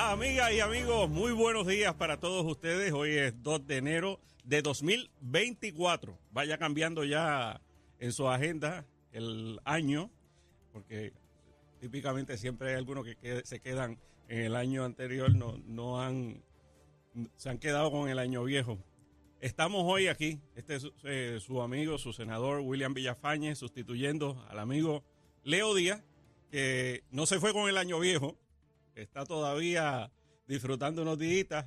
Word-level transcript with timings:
Amigas 0.00 0.52
y 0.52 0.60
amigos, 0.60 1.10
muy 1.10 1.32
buenos 1.32 1.66
días 1.66 1.92
para 1.92 2.20
todos 2.20 2.46
ustedes. 2.46 2.92
Hoy 2.92 3.16
es 3.16 3.42
2 3.42 3.66
de 3.66 3.78
enero 3.78 4.20
de 4.44 4.62
2024. 4.62 6.16
Vaya 6.30 6.56
cambiando 6.56 7.02
ya 7.02 7.60
en 7.98 8.12
su 8.12 8.28
agenda 8.28 8.86
el 9.10 9.58
año, 9.64 10.08
porque 10.72 11.12
típicamente 11.80 12.38
siempre 12.38 12.70
hay 12.70 12.74
algunos 12.76 13.04
que 13.04 13.42
se 13.44 13.58
quedan 13.58 13.98
en 14.28 14.42
el 14.42 14.54
año 14.54 14.84
anterior, 14.84 15.34
no, 15.34 15.58
no 15.66 16.00
han, 16.00 16.44
se 17.34 17.50
han 17.50 17.58
quedado 17.58 17.90
con 17.90 18.08
el 18.08 18.20
año 18.20 18.44
viejo. 18.44 18.78
Estamos 19.40 19.82
hoy 19.84 20.06
aquí, 20.06 20.40
este 20.54 20.76
es 20.76 20.86
eh, 21.02 21.38
su 21.40 21.60
amigo, 21.60 21.98
su 21.98 22.12
senador 22.12 22.60
William 22.60 22.94
Villafañez, 22.94 23.58
sustituyendo 23.58 24.46
al 24.48 24.60
amigo 24.60 25.02
Leo 25.42 25.74
Díaz, 25.74 26.04
que 26.52 27.02
no 27.10 27.26
se 27.26 27.40
fue 27.40 27.52
con 27.52 27.68
el 27.68 27.76
año 27.76 27.98
viejo, 27.98 28.38
está 29.02 29.24
todavía 29.24 30.10
disfrutando 30.46 31.02
unos 31.02 31.18
días. 31.18 31.66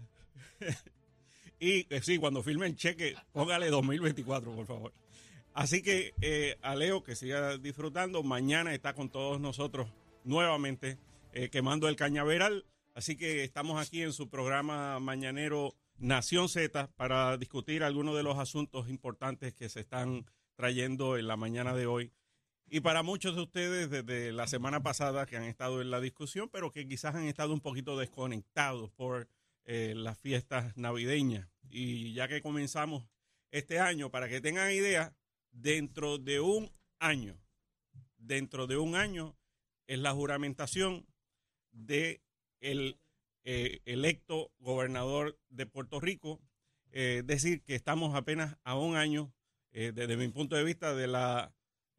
y 1.59 1.87
eh, 1.93 2.01
sí, 2.01 2.17
cuando 2.17 2.43
firme 2.43 2.65
el 2.65 2.75
cheque, 2.75 3.15
póngale 3.31 3.69
2024, 3.69 4.53
por 4.53 4.65
favor. 4.65 4.93
Así 5.53 5.81
que 5.81 6.13
eh, 6.21 6.57
a 6.61 6.75
Leo 6.75 7.03
que 7.03 7.15
siga 7.15 7.57
disfrutando. 7.57 8.23
Mañana 8.23 8.73
está 8.73 8.93
con 8.93 9.09
todos 9.09 9.39
nosotros 9.39 9.89
nuevamente 10.23 10.97
eh, 11.33 11.49
quemando 11.49 11.87
el 11.87 11.95
cañaveral. 11.95 12.65
Así 12.93 13.15
que 13.15 13.43
estamos 13.43 13.81
aquí 13.81 14.01
en 14.01 14.13
su 14.13 14.29
programa 14.29 14.99
mañanero 14.99 15.73
Nación 15.97 16.49
Z 16.49 16.89
para 16.95 17.37
discutir 17.37 17.83
algunos 17.83 18.15
de 18.15 18.23
los 18.23 18.37
asuntos 18.37 18.89
importantes 18.89 19.53
que 19.53 19.69
se 19.69 19.81
están 19.81 20.25
trayendo 20.55 21.17
en 21.17 21.27
la 21.27 21.37
mañana 21.37 21.73
de 21.73 21.85
hoy 21.85 22.11
y 22.73 22.79
para 22.79 23.03
muchos 23.03 23.35
de 23.35 23.41
ustedes 23.41 23.89
desde 23.89 24.31
la 24.31 24.47
semana 24.47 24.81
pasada 24.81 25.25
que 25.25 25.35
han 25.35 25.43
estado 25.43 25.81
en 25.81 25.91
la 25.91 25.99
discusión, 25.99 26.47
pero 26.47 26.71
que 26.71 26.87
quizás 26.87 27.15
han 27.15 27.25
estado 27.25 27.51
un 27.51 27.59
poquito 27.59 27.97
desconectados 27.97 28.89
por 28.91 29.27
eh, 29.65 29.93
las 29.93 30.17
fiestas 30.17 30.77
navideñas. 30.77 31.49
Y 31.69 32.13
ya 32.13 32.29
que 32.29 32.41
comenzamos 32.41 33.09
este 33.51 33.79
año, 33.79 34.09
para 34.09 34.29
que 34.29 34.39
tengan 34.39 34.71
idea, 34.71 35.13
dentro 35.51 36.17
de 36.17 36.39
un 36.39 36.71
año, 36.97 37.37
dentro 38.15 38.67
de 38.67 38.77
un 38.77 38.95
año 38.95 39.35
es 39.85 39.99
la 39.99 40.13
juramentación 40.13 41.05
de 41.73 42.21
el 42.61 43.01
eh, 43.43 43.81
electo 43.83 44.53
gobernador 44.59 45.37
de 45.49 45.65
Puerto 45.65 45.99
Rico. 45.99 46.39
Eh, 46.93 47.21
decir, 47.25 47.63
que 47.63 47.75
estamos 47.75 48.15
apenas 48.15 48.55
a 48.63 48.77
un 48.77 48.95
año, 48.95 49.33
desde 49.73 50.17
mi 50.17 50.27
punto 50.29 50.55
de 50.55 50.65
vista, 50.65 50.93
de 50.93 51.07
la 51.07 51.53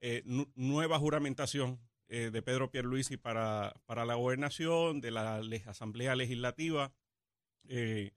eh, 0.05 0.25
nueva 0.56 0.98
juramentación 0.98 1.78
eh, 2.08 2.31
de 2.33 2.42
Pedro 2.42 2.72
Pierluisi 2.72 3.17
para, 3.17 3.72
para 3.86 4.05
la 4.05 4.17
gobernación, 4.17 5.00
de 5.00 5.12
la 5.12 5.41
Asamblea 5.67 6.17
Legislativa, 6.17 6.92
eh, 7.69 8.11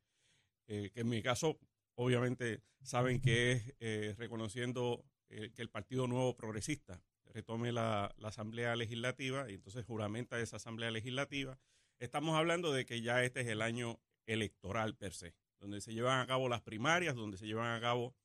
que 0.65 0.91
en 0.95 1.07
mi 1.07 1.21
caso, 1.21 1.59
obviamente, 1.93 2.63
saben 2.81 3.21
que 3.21 3.75
es 3.79 4.17
reconociendo 4.17 5.05
que 5.29 5.61
el 5.61 5.69
Partido 5.69 6.07
Nuevo 6.07 6.35
Progresista 6.35 7.03
retome 7.25 7.71
la, 7.71 8.15
la, 8.17 8.29
Asamblea 8.29 8.75
Legislativa 8.75 9.47
y 9.51 9.53
entonces 9.53 9.85
juramenta 9.85 10.39
esa 10.39 10.55
Asamblea 10.55 10.89
Legislativa. 10.89 11.59
Estamos 11.99 12.35
hablando 12.35 12.73
de 12.73 12.87
que 12.87 13.01
ya 13.01 13.23
este 13.23 13.41
es 13.41 13.47
el 13.47 13.61
año 13.61 13.99
electoral 14.25 14.95
per 14.95 15.13
se, 15.13 15.35
donde 15.59 15.81
se 15.81 15.93
llevan 15.93 16.19
a 16.19 16.25
cabo 16.25 16.49
las 16.49 16.61
primarias, 16.61 17.15
donde 17.15 17.37
se 17.37 17.45
llevan 17.45 17.77
a 17.77 17.79
cabo 17.79 18.15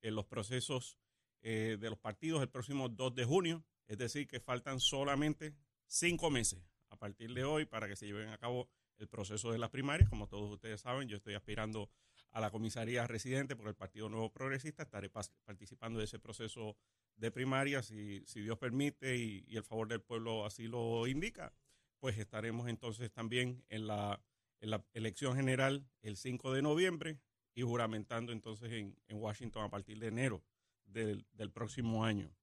los 0.00 0.24
procesos 0.24 0.99
eh, 1.42 1.78
de 1.80 1.90
los 1.90 1.98
partidos 1.98 2.42
el 2.42 2.48
próximo 2.48 2.88
2 2.88 3.14
de 3.14 3.24
junio, 3.24 3.64
es 3.86 3.98
decir, 3.98 4.26
que 4.26 4.40
faltan 4.40 4.78
solamente 4.78 5.54
cinco 5.86 6.30
meses 6.30 6.60
a 6.90 6.96
partir 6.96 7.32
de 7.32 7.44
hoy 7.44 7.64
para 7.64 7.88
que 7.88 7.96
se 7.96 8.06
lleven 8.06 8.28
a 8.28 8.38
cabo 8.38 8.68
el 8.98 9.08
proceso 9.08 9.50
de 9.50 9.58
las 9.58 9.70
primarias. 9.70 10.08
Como 10.08 10.28
todos 10.28 10.52
ustedes 10.52 10.82
saben, 10.82 11.08
yo 11.08 11.16
estoy 11.16 11.34
aspirando 11.34 11.90
a 12.32 12.40
la 12.40 12.50
comisaría 12.50 13.06
residente 13.06 13.56
por 13.56 13.68
el 13.68 13.74
Partido 13.74 14.08
Nuevo 14.08 14.30
Progresista. 14.30 14.82
Estaré 14.82 15.10
participando 15.10 15.98
de 15.98 16.04
ese 16.04 16.18
proceso 16.18 16.76
de 17.16 17.30
primarias 17.30 17.90
y 17.90 18.22
si 18.26 18.40
Dios 18.40 18.58
permite 18.58 19.16
y, 19.16 19.56
el 19.56 19.64
favor 19.64 19.88
del 19.88 20.00
pueblo 20.00 20.46
así 20.46 20.68
lo 20.68 21.06
indica, 21.06 21.52
pues 21.98 22.18
estaremos 22.18 22.68
entonces 22.68 23.10
también 23.10 23.64
en 23.68 23.86
la, 23.86 24.22
en 24.60 24.70
la 24.70 24.84
elección 24.94 25.36
general 25.36 25.86
el 26.02 26.16
5 26.16 26.52
de 26.52 26.62
noviembre 26.62 27.18
y 27.54 27.62
juramentando 27.62 28.32
entonces 28.32 28.72
en, 28.72 28.96
en 29.08 29.16
Washington 29.18 29.64
a 29.64 29.70
partir 29.70 29.98
de 29.98 30.08
enero 30.08 30.42
del, 30.92 31.50
próximo 31.52 32.04
año. 32.04 32.34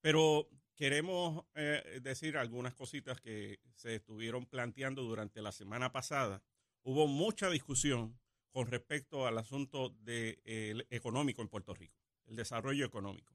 Pero 0.00 0.48
queremos 0.74 1.44
eh, 1.54 2.00
decir 2.02 2.36
algunas 2.36 2.74
cositas 2.74 3.20
que 3.20 3.60
se 3.74 3.96
estuvieron 3.96 4.46
planteando 4.46 5.02
durante 5.02 5.42
la 5.42 5.52
semana 5.52 5.92
pasada. 5.92 6.42
Hubo 6.82 7.06
mucha 7.06 7.50
discusión 7.50 8.18
con 8.50 8.68
respecto 8.68 9.26
al 9.26 9.38
asunto 9.38 9.90
de, 10.00 10.86
económico 10.90 11.42
en 11.42 11.48
Puerto 11.48 11.74
Rico, 11.74 11.98
el 12.26 12.36
desarrollo 12.36 12.86
económico. 12.86 13.34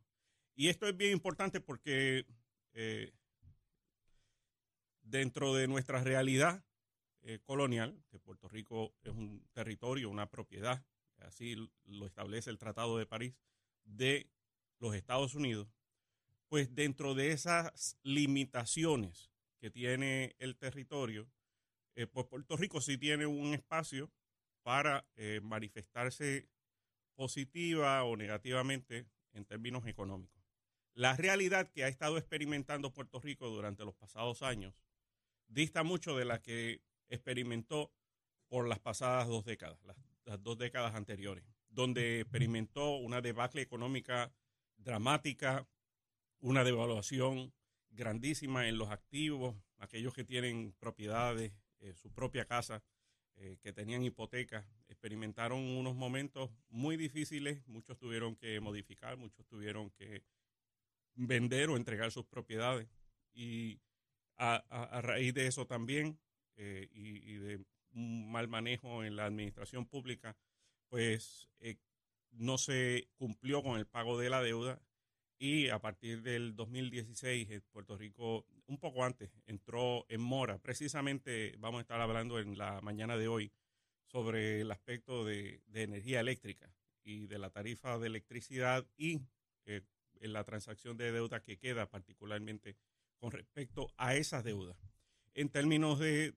Y 0.56 0.70
esto 0.70 0.88
es 0.88 0.96
bien 0.96 1.12
importante 1.12 1.62
porque 1.62 2.26
eh, 2.74 3.12
dentro 5.04 5.54
de 5.54 5.68
nuestra 5.68 6.04
realidad 6.04 6.64
eh, 7.24 7.40
colonial, 7.44 8.04
que 8.10 8.20
Puerto 8.20 8.48
Rico 8.48 8.96
es 9.04 9.12
un 9.12 9.48
territorio, 9.54 10.10
una 10.10 10.30
propiedad, 10.30 10.84
así 11.20 11.56
lo 11.86 12.08
establece 12.08 12.50
el 12.50 12.58
Tratado 12.58 12.98
de 12.98 13.06
París, 13.06 13.36
de 13.84 14.28
los 14.82 14.96
Estados 14.96 15.36
Unidos, 15.36 15.68
pues 16.50 16.76
dentro 16.76 17.14
de 17.14 17.32
esas 17.32 17.98
limitaciones 18.04 19.32
que 19.60 19.70
tiene 19.70 20.36
el 20.40 20.58
territorio, 20.58 21.30
eh, 21.96 22.08
pues 22.08 22.26
Puerto 22.26 22.58
Rico 22.58 22.82
sí 22.82 22.98
tiene 22.98 23.26
un 23.28 23.54
espacio 23.54 24.12
para 24.64 25.06
eh, 25.16 25.40
manifestarse 25.42 26.50
positiva 27.16 28.04
o 28.04 28.18
negativamente 28.18 29.08
en 29.34 29.46
términos 29.46 29.86
económicos. 29.86 30.42
La 30.94 31.16
realidad 31.16 31.70
que 31.70 31.84
ha 31.84 31.88
estado 31.88 32.18
experimentando 32.18 32.92
Puerto 32.92 33.20
Rico 33.20 33.50
durante 33.50 33.86
los 33.86 33.96
pasados 33.96 34.42
años 34.42 34.74
dista 35.48 35.84
mucho 35.84 36.18
de 36.18 36.26
la 36.26 36.42
que 36.42 36.82
experimentó 37.08 37.94
por 38.48 38.68
las 38.68 38.80
pasadas 38.80 39.28
dos 39.28 39.46
décadas, 39.46 39.80
las 40.26 40.44
dos 40.44 40.58
décadas 40.58 40.96
anteriores, 40.96 41.46
donde 41.70 42.22
experimentó 42.22 42.96
una 42.96 43.22
debacle 43.22 43.62
económica 43.62 44.34
dramática, 44.84 45.68
una 46.40 46.64
devaluación 46.64 47.54
grandísima 47.90 48.68
en 48.68 48.78
los 48.78 48.90
activos, 48.90 49.56
aquellos 49.78 50.14
que 50.14 50.24
tienen 50.24 50.74
propiedades, 50.80 51.54
eh, 51.80 51.94
su 51.94 52.12
propia 52.12 52.46
casa, 52.46 52.84
eh, 53.36 53.58
que 53.62 53.74
tenían 53.74 54.04
hipotecas, 54.04 54.66
experimentaron 54.88 55.60
unos 55.60 55.96
momentos 55.96 56.52
muy 56.70 56.98
difíciles, 56.98 57.66
muchos 57.68 57.98
tuvieron 57.98 58.36
que 58.36 58.60
modificar, 58.60 59.18
muchos 59.18 59.46
tuvieron 59.48 59.90
que 59.92 60.24
vender 61.16 61.70
o 61.70 61.78
entregar 61.78 62.12
sus 62.12 62.26
propiedades 62.26 62.88
y 63.34 63.80
a, 64.38 65.02
raíz 65.02 65.34
de 65.34 65.48
eso 65.48 65.68
también 65.68 66.20
eh, 66.56 66.88
y, 66.92 67.36
de 67.36 67.64
un 67.94 68.32
mal 68.32 68.48
manejo 68.48 69.04
en 69.04 69.16
la 69.16 69.26
administración 69.26 69.86
pública, 69.86 70.36
pues 70.90 71.48
no 72.32 72.58
se 72.58 73.10
cumplió 73.16 73.64
con 73.64 73.78
el 73.78 73.88
pago 73.88 74.18
de 74.18 74.30
la 74.30 74.42
deuda 74.42 74.82
y 75.38 75.70
a 75.70 75.80
partir 75.80 76.22
del 76.22 76.56
2016 76.56 77.50
eh, 77.50 77.62
Puerto 77.72 77.98
Rico, 77.98 78.46
un 78.68 78.78
poco 78.78 79.04
antes, 79.04 79.32
entró 79.48 80.06
en 80.08 80.22
mora. 80.22 80.60
Precisamente 80.60 81.56
vamos 81.58 81.80
a 81.80 81.82
estar 81.82 82.00
hablando 82.00 82.40
en 82.40 82.58
la 82.58 82.80
mañana 82.82 83.18
de 83.18 83.28
hoy 83.28 83.52
sobre 84.06 84.62
el 84.62 84.72
aspecto 84.72 85.26
de, 85.26 85.64
energía 85.74 86.20
eléctrica 86.20 86.72
y 87.04 87.26
de 87.26 87.40
la 87.40 87.50
tarifa 87.50 87.98
de 87.98 88.08
electricidad 88.08 88.86
y 88.98 89.22
eh, 89.66 89.82
en 90.20 90.34
la 90.34 90.44
transacción 90.44 90.96
de 90.98 91.12
deuda 91.12 91.42
que 91.42 91.58
queda 91.58 91.90
particularmente 91.90 92.78
con 93.18 93.32
respecto 93.32 93.92
a 93.98 94.16
esas 94.16 94.44
deudas. 94.44 94.78
En 95.34 95.50
términos 95.50 95.98
de, 95.98 96.36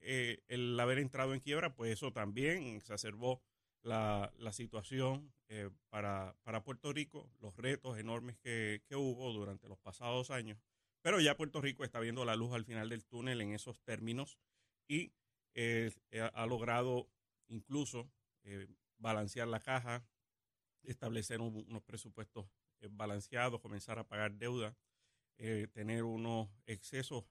eh, 0.00 0.42
el 0.48 0.80
haber 0.80 0.98
entrado 0.98 1.34
en 1.34 1.40
quiebra, 1.40 1.74
pues 1.74 1.92
eso 1.92 2.12
también 2.12 2.64
exacerbó 2.74 3.42
la, 3.86 4.32
la 4.38 4.52
situación 4.52 5.32
eh, 5.48 5.70
para, 5.90 6.34
para, 6.42 6.64
Puerto 6.64 6.92
Rico, 6.92 7.30
los 7.40 7.56
retos 7.56 7.98
enormes 7.98 8.36
que, 8.38 8.82
que, 8.88 8.96
hubo 8.96 9.32
durante 9.32 9.68
los 9.68 9.78
pasados 9.78 10.30
años, 10.30 10.58
pero 11.02 11.20
ya 11.20 11.36
Puerto 11.36 11.60
Rico 11.60 11.84
está 11.84 12.00
viendo 12.00 12.24
la 12.24 12.34
luz 12.34 12.52
al 12.52 12.64
final 12.64 12.88
del 12.88 13.04
túnel 13.04 13.40
en 13.40 13.52
esos 13.52 13.80
términos 13.82 14.38
y 14.88 15.12
eh, 15.54 15.92
ha 16.34 16.46
logrado 16.46 17.08
incluso 17.46 18.10
eh, 18.42 18.66
balancear 18.98 19.46
la 19.46 19.60
caja, 19.60 20.04
establecer 20.82 21.40
unos 21.40 21.82
presupuestos 21.84 22.46
balanceados, 22.90 23.60
comenzar 23.60 24.00
a 24.00 24.08
pagar 24.08 24.34
deuda, 24.34 24.76
tener 25.72 26.02
unos 26.02 26.48
excesos, 26.66 27.24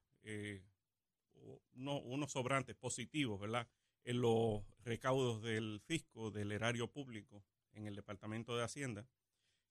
no, 1.73 1.99
unos 1.99 2.31
sobrantes 2.31 2.75
positivos, 2.75 3.39
¿verdad? 3.39 3.67
En 4.05 4.21
los 4.21 4.63
recaudos 4.83 5.41
del 5.41 5.81
fisco, 5.85 6.31
del 6.31 6.51
erario 6.51 6.87
público 6.87 7.43
en 7.73 7.87
el 7.87 7.95
Departamento 7.95 8.55
de 8.55 8.63
Hacienda, 8.63 9.07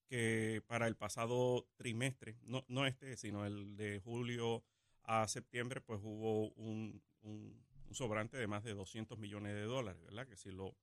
que 0.07 0.63
para 0.67 0.87
el 0.87 0.97
pasado 0.97 1.67
trimestre, 1.77 2.37
no, 2.43 2.65
no 2.69 2.87
este, 2.87 3.17
sino 3.17 3.47
el 3.47 3.77
de 3.77 4.01
julio 4.01 4.63
a 5.05 5.27
septiembre, 5.29 5.81
pues 5.81 6.01
hubo 6.03 6.51
un, 6.51 7.03
un 7.23 7.65
sobrante 7.95 8.37
de 8.37 8.47
más 8.47 8.65
de 8.65 8.75
200 8.75 9.19
millones 9.19 9.55
de 9.55 9.63
dólares, 9.63 10.03
¿verdad? 10.05 10.27
Que 10.27 10.37
si 10.37 10.51
lo 10.51 10.77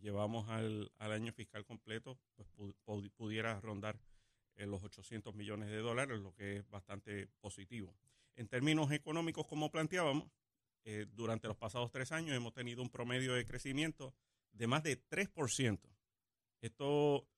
llevamos 0.00 0.48
al, 0.48 0.92
año 0.98 1.32
fiscal 1.32 1.64
completo, 1.64 2.18
pues 2.34 2.48
pudiera 3.16 3.60
rondar 3.60 4.00
eh, 4.56 4.66
los 4.66 4.82
800 4.82 5.34
millones 5.34 5.70
de 5.70 5.78
dólares, 5.78 6.20
lo 6.20 6.34
que 6.34 6.58
es 6.58 6.70
bastante 6.70 7.28
positivo. 7.40 7.94
En 8.36 8.48
términos 8.48 8.92
económicos, 8.92 9.46
como 9.46 9.70
planteábamos, 9.70 10.30
eh, 10.90 11.04
durante 11.12 11.48
los 11.48 11.56
pasados 11.58 11.90
tres 11.90 12.12
años 12.12 12.34
hemos 12.34 12.54
tenido 12.54 12.80
un 12.80 12.88
promedio 12.88 13.34
de 13.34 13.44
crecimiento 13.44 14.14
de 14.52 14.66
más 14.66 14.82
de 14.82 14.98
3%. 14.98 15.78
Esto 16.62 17.28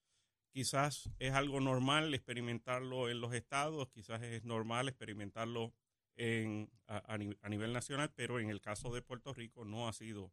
quizás 0.52 1.10
es 1.18 1.32
algo 1.32 1.58
normal 1.58 2.14
experimentarlo 2.14 3.10
en 3.10 3.20
los 3.20 3.34
estados, 3.34 3.90
quizás 3.90 4.22
es 4.22 4.44
normal 4.44 4.88
experimentarlo 4.88 5.74
en, 6.14 6.70
a, 6.86 7.18
nivel 7.18 7.72
nacional, 7.72 8.12
pero 8.14 8.38
en 8.38 8.50
el 8.50 8.60
caso 8.60 8.94
de 8.94 9.02
Puerto 9.02 9.34
Rico 9.34 9.64
no 9.64 9.88
ha 9.88 9.92
sido 9.92 10.32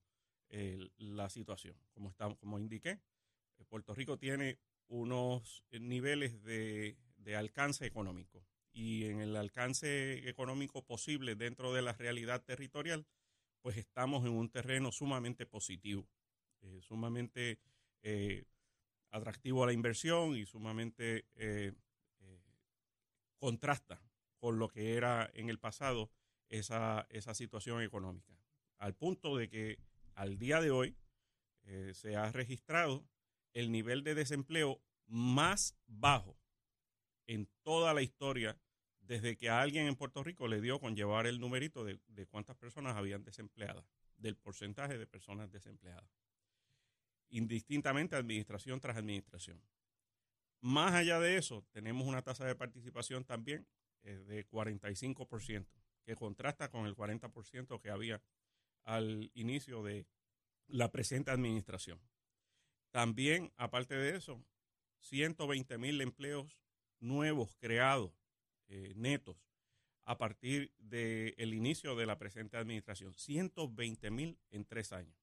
la 0.97 1.27
situación. 1.31 1.75
Como, 1.95 2.13
como 2.37 2.59
indiqué, 2.59 3.01
eh, 3.57 3.65
Puerto 3.67 3.95
Rico 3.95 4.19
tiene 4.19 4.59
unos 4.89 5.63
niveles 5.71 6.43
de, 6.43 6.99
de 7.15 7.35
alcance 7.35 7.87
económico 7.87 8.45
y 8.77 9.05
en 9.05 9.21
el 9.21 9.35
alcance 9.35 10.29
económico 10.29 10.83
posible 10.83 11.33
dentro 11.33 11.73
de 11.73 11.81
la 11.81 11.93
realidad 11.93 12.43
territorial, 12.43 13.07
pues 13.61 13.75
estamos 13.75 14.23
en 14.23 14.33
un 14.33 14.49
terreno 14.49 14.91
sumamente 14.91 15.47
positivo, 15.47 16.07
eh, 16.61 16.79
sumamente 16.81 17.57
eh, 18.03 18.45
atractivo 19.09 19.63
a 19.63 19.65
la 19.65 19.73
inversión 19.73 20.35
y 20.35 20.45
sumamente 20.45 21.25
contrasta 23.39 23.99
con 24.37 24.59
lo 24.59 24.67
que 24.67 24.95
era 24.95 25.29
en 25.33 25.49
el 25.49 25.59
pasado 25.59 26.11
esa, 26.49 27.07
esa 27.09 27.33
situación 27.33 27.81
económica. 27.81 28.37
Al 28.77 28.93
punto 28.93 29.35
de 29.37 29.49
que 29.49 29.79
al 30.13 30.37
día 30.37 30.61
de 30.61 30.69
hoy 30.69 30.95
eh, 31.63 31.93
se 31.95 32.15
ha 32.15 32.31
registrado 32.31 33.07
el 33.53 33.71
nivel 33.71 34.03
de 34.03 34.13
desempleo 34.13 34.81
más 35.07 35.75
bajo 35.87 36.37
en 37.25 37.49
toda 37.63 37.93
la 37.95 38.01
historia 38.01 38.57
desde 39.07 39.37
que 39.37 39.49
a 39.49 39.61
alguien 39.61 39.87
en 39.87 39.95
Puerto 39.95 40.21
Rico 40.21 40.47
le 40.47 40.59
dio 40.59 40.79
con 40.79 40.95
llevar 40.95 41.27
el 41.27 41.39
numerito 41.39 41.85
de, 41.85 41.97
cuántas 42.27 42.57
personas 42.57 42.97
habían 42.97 43.23
desempleadas, 43.23 43.85
del 44.17 44.35
porcentaje 44.35 44.97
de 44.97 45.07
personas 45.07 45.49
desempleadas, 45.51 46.09
indistintamente 47.29 48.15
administración 48.15 48.79
tras 48.81 48.97
administración. 48.97 49.61
Más 50.59 50.93
allá 50.93 51.19
de 51.19 51.37
eso, 51.37 51.65
tenemos 51.71 52.05
una 52.05 52.21
tasa 52.21 52.45
de 52.45 52.55
participación 52.55 53.23
también 53.23 53.65
eh, 54.03 54.17
de 54.27 54.45
45%, 54.47 55.65
que 56.03 56.15
contrasta 56.15 56.69
con 56.69 56.85
el 56.85 56.95
40% 56.95 57.79
que 57.79 57.89
había 57.89 58.21
al 58.83 59.31
inicio 59.33 59.83
de 59.83 60.05
la 60.67 60.91
presente 60.91 61.31
administración. 61.31 62.01
También, 62.91 63.53
aparte 63.55 63.95
de 63.95 64.17
eso, 64.17 64.43
120 64.99 65.77
mil 65.77 66.01
empleos 66.01 66.59
nuevos 66.99 67.55
creados, 67.57 68.11
eh, 68.67 68.93
netos, 68.95 69.37
a 70.03 70.17
partir 70.17 70.73
del 70.77 71.53
inicio 71.53 71.95
de 71.95 72.05
la 72.05 72.17
presente 72.17 72.57
administración. 72.57 73.13
120 73.13 74.09
mil 74.11 74.39
en 74.51 74.65
tres 74.65 74.93
años. 74.93 75.17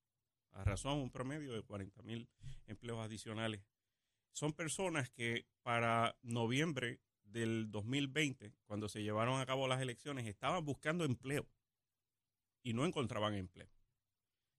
A 0.53 0.63
razón, 0.63 0.99
un 0.99 1.11
promedio 1.11 1.55
de 1.55 1.63
40 1.63 2.03
mil 2.03 2.29
empleos 2.67 3.01
adicionales. 3.01 3.63
Son 4.33 4.53
personas 4.53 5.11
que 5.11 5.47
para 5.63 6.19
noviembre 6.23 7.01
del 7.25 7.71
2020, 7.71 8.55
cuando 8.65 8.89
se 8.89 9.03
llevaron 9.03 9.41
a 9.41 9.47
cabo 9.47 9.67
las 9.67 9.81
elecciones, 9.81 10.27
estaban 10.27 10.65
buscando 10.65 11.05
empleo 11.05 11.49
y 12.63 12.73
no 12.73 12.85
encontraban 12.85 13.35
empleo. 13.35 13.71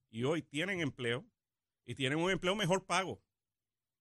Y 0.10 0.24
hoy 0.24 0.42
tienen 0.42 0.82
empleo 0.82 1.26
y 1.86 1.96
tienen 1.96 2.20
un 2.20 2.32
empleo 2.32 2.56
mejor 2.56 2.86
pago. 2.86 3.22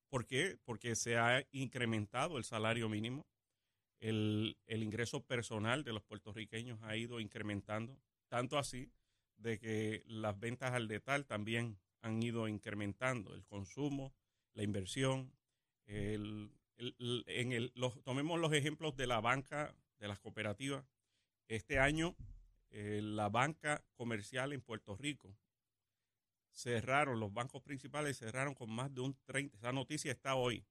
¿Por 0.09 0.27
qué? 0.27 0.59
Porque 0.65 0.95
se 0.97 1.17
ha 1.17 1.47
incrementado 1.53 2.39
el 2.39 2.45
salario 2.45 2.89
mínimo, 2.89 3.27
el, 4.01 4.57
ingreso 4.69 5.25
personal 5.25 5.85
de 5.85 5.93
los 5.93 6.03
puertorriqueños 6.03 6.79
ha 6.83 6.97
ido 6.97 7.21
incrementando, 7.21 7.99
tanto 8.29 8.59
así 8.59 8.91
de 9.37 9.59
que 9.59 10.03
las 10.07 10.39
ventas 10.39 10.73
al 10.73 10.89
detal 10.89 11.27
también 11.27 11.79
han 12.03 12.23
ido 12.23 12.49
incrementando, 12.49 13.35
el 13.35 13.45
consumo, 13.45 14.15
la 14.53 14.63
inversión, 14.63 15.33
el, 15.87 16.53
el, 16.77 17.73
los, 17.75 18.03
tomemos 18.03 18.39
los 18.39 18.53
ejemplos 18.53 18.97
de 18.97 19.07
la 19.07 19.21
banca, 19.21 19.75
de 19.99 20.09
las 20.09 20.19
cooperativas. 20.19 20.85
Este 21.49 21.79
año 21.79 22.15
eh, 22.71 23.01
la 23.03 23.29
banca 23.29 23.85
comercial 23.95 24.53
en 24.53 24.61
Puerto 24.61 24.97
Rico 24.97 25.37
cerraron, 26.51 27.21
los 27.21 27.33
bancos 27.33 27.63
principales 27.63 28.19
cerraron 28.19 28.55
con 28.55 28.71
más 28.71 28.93
de 28.95 29.01
un 29.01 29.17
30%, 29.27 29.55
esa 29.55 29.73
noticia 29.73 30.13
está 30.13 30.35
hoy, 30.35 30.65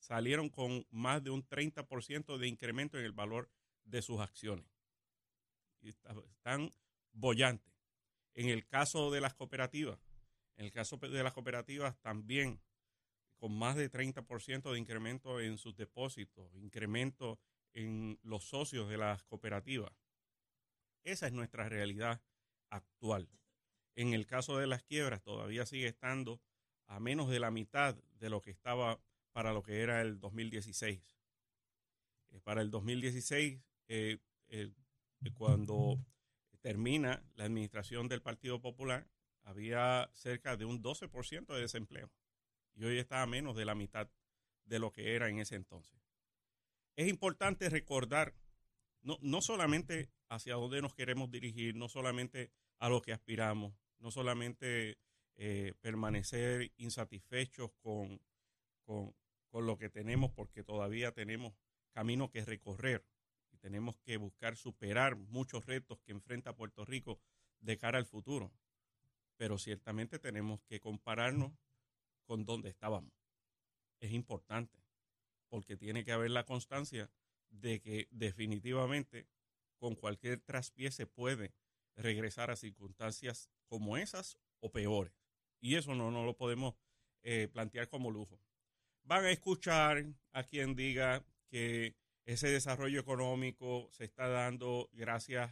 salieron 0.00 0.48
con 0.48 0.84
más 0.90 1.22
de 1.22 1.30
un 1.30 1.46
30% 1.46 2.38
de 2.38 2.48
incremento 2.48 2.98
en 2.98 3.04
el 3.04 3.12
valor 3.12 3.48
de 3.84 4.02
sus 4.02 4.20
acciones. 4.20 4.66
Y 5.80 5.90
están 5.90 6.70
bollantes. 7.12 7.72
En 8.34 8.48
el 8.48 8.66
caso 8.66 9.10
de 9.10 9.20
las 9.20 9.34
cooperativas, 9.34 9.98
en 10.56 10.64
el 10.66 10.72
caso 10.72 10.96
de 10.96 11.22
las 11.22 11.32
cooperativas 11.32 11.98
también 12.00 12.60
con 13.36 13.56
más 13.56 13.76
de 13.76 13.90
30% 13.90 14.72
de 14.72 14.78
incremento 14.78 15.40
en 15.40 15.56
sus 15.56 15.74
depósitos, 15.74 16.54
incremento 16.54 17.38
en 17.72 18.18
los 18.22 18.44
socios 18.44 18.88
de 18.88 18.98
las 18.98 19.22
cooperativas. 19.24 19.92
Esa 21.04 21.26
es 21.26 21.32
nuestra 21.32 21.68
realidad 21.68 22.20
actual. 22.68 23.28
En 23.94 24.12
el 24.12 24.26
caso 24.26 24.58
de 24.58 24.66
las 24.66 24.82
quiebras, 24.82 25.22
todavía 25.22 25.64
sigue 25.64 25.86
estando 25.86 26.40
a 26.86 27.00
menos 27.00 27.30
de 27.30 27.40
la 27.40 27.50
mitad 27.50 27.96
de 28.18 28.30
lo 28.30 28.42
que 28.42 28.50
estaba 28.50 29.00
para 29.32 29.52
lo 29.52 29.62
que 29.62 29.80
era 29.80 30.00
el 30.00 30.18
2016. 30.18 31.00
Eh, 32.30 32.40
para 32.42 32.62
el 32.62 32.70
2016, 32.70 33.60
eh, 33.88 34.18
cuando 35.34 35.98
termina 36.60 37.22
la 37.34 37.44
administración 37.44 38.08
del 38.08 38.22
Partido 38.22 38.60
Popular, 38.60 39.08
había 39.42 40.10
cerca 40.14 40.56
de 40.56 40.64
un 40.64 40.82
12% 40.82 41.54
de 41.54 41.60
desempleo 41.60 42.10
y 42.74 42.84
hoy 42.84 42.98
está 42.98 43.22
a 43.22 43.26
menos 43.26 43.56
de 43.56 43.64
la 43.64 43.74
mitad 43.74 44.10
de 44.64 44.78
lo 44.78 44.92
que 44.92 45.14
era 45.14 45.28
en 45.28 45.40
ese 45.40 45.56
entonces. 45.56 45.98
Es 46.96 47.08
importante 47.08 47.68
recordar 47.68 48.34
no, 49.02 49.18
no 49.22 49.40
solamente 49.40 50.10
hacia 50.28 50.54
dónde 50.54 50.82
nos 50.82 50.94
queremos 50.94 51.30
dirigir, 51.30 51.74
no 51.74 51.88
solamente 51.88 52.52
a 52.78 52.88
lo 52.88 53.00
que 53.02 53.12
aspiramos, 53.12 53.74
no 53.98 54.10
solamente 54.10 54.98
eh, 55.36 55.74
permanecer 55.80 56.72
insatisfechos 56.76 57.70
con, 57.82 58.20
con 59.50 59.66
lo 59.66 59.76
que 59.76 59.90
tenemos, 59.90 60.30
porque 60.30 60.62
todavía 60.62 61.12
tenemos 61.12 61.54
camino 61.92 62.30
que 62.30 62.44
recorrer 62.44 63.04
y 63.52 63.58
tenemos 63.58 63.98
que 63.98 64.16
buscar 64.16 64.56
superar 64.56 65.16
muchos 65.16 65.66
retos 65.66 66.00
que 66.00 66.12
enfrenta 66.12 66.56
Puerto 66.56 66.84
Rico 66.84 67.20
de 67.58 67.76
cara 67.76 67.98
al 67.98 68.06
futuro. 68.06 68.52
Pero 69.36 69.58
ciertamente 69.58 70.18
tenemos 70.18 70.62
que 70.62 70.80
compararnos 70.80 71.52
con 72.24 72.44
donde 72.44 72.70
estábamos. 72.70 73.12
Es 73.98 74.12
importante, 74.12 74.82
porque 75.48 75.76
tiene 75.76 76.04
que 76.04 76.12
haber 76.12 76.30
la 76.30 76.46
constancia 76.46 77.10
de 77.48 77.80
que 77.80 78.06
definitivamente 78.10 79.26
con 79.78 79.94
cualquier 79.94 80.40
traspié 80.40 80.92
se 80.92 81.06
puede 81.06 81.52
regresar 81.96 82.50
a 82.50 82.56
circunstancias 82.56 83.50
como 83.66 83.96
esas 83.96 84.38
o 84.60 84.70
peores. 84.70 85.12
Y 85.60 85.74
eso 85.76 85.94
no, 85.94 86.10
no 86.10 86.24
lo 86.24 86.36
podemos 86.36 86.74
eh, 87.22 87.48
plantear 87.48 87.88
como 87.88 88.10
lujo. 88.10 88.38
Van 89.04 89.24
a 89.24 89.30
escuchar 89.30 90.04
a 90.32 90.44
quien 90.44 90.74
diga 90.74 91.24
que 91.48 91.96
ese 92.24 92.48
desarrollo 92.48 93.00
económico 93.00 93.88
se 93.90 94.04
está 94.04 94.28
dando 94.28 94.88
gracias 94.92 95.50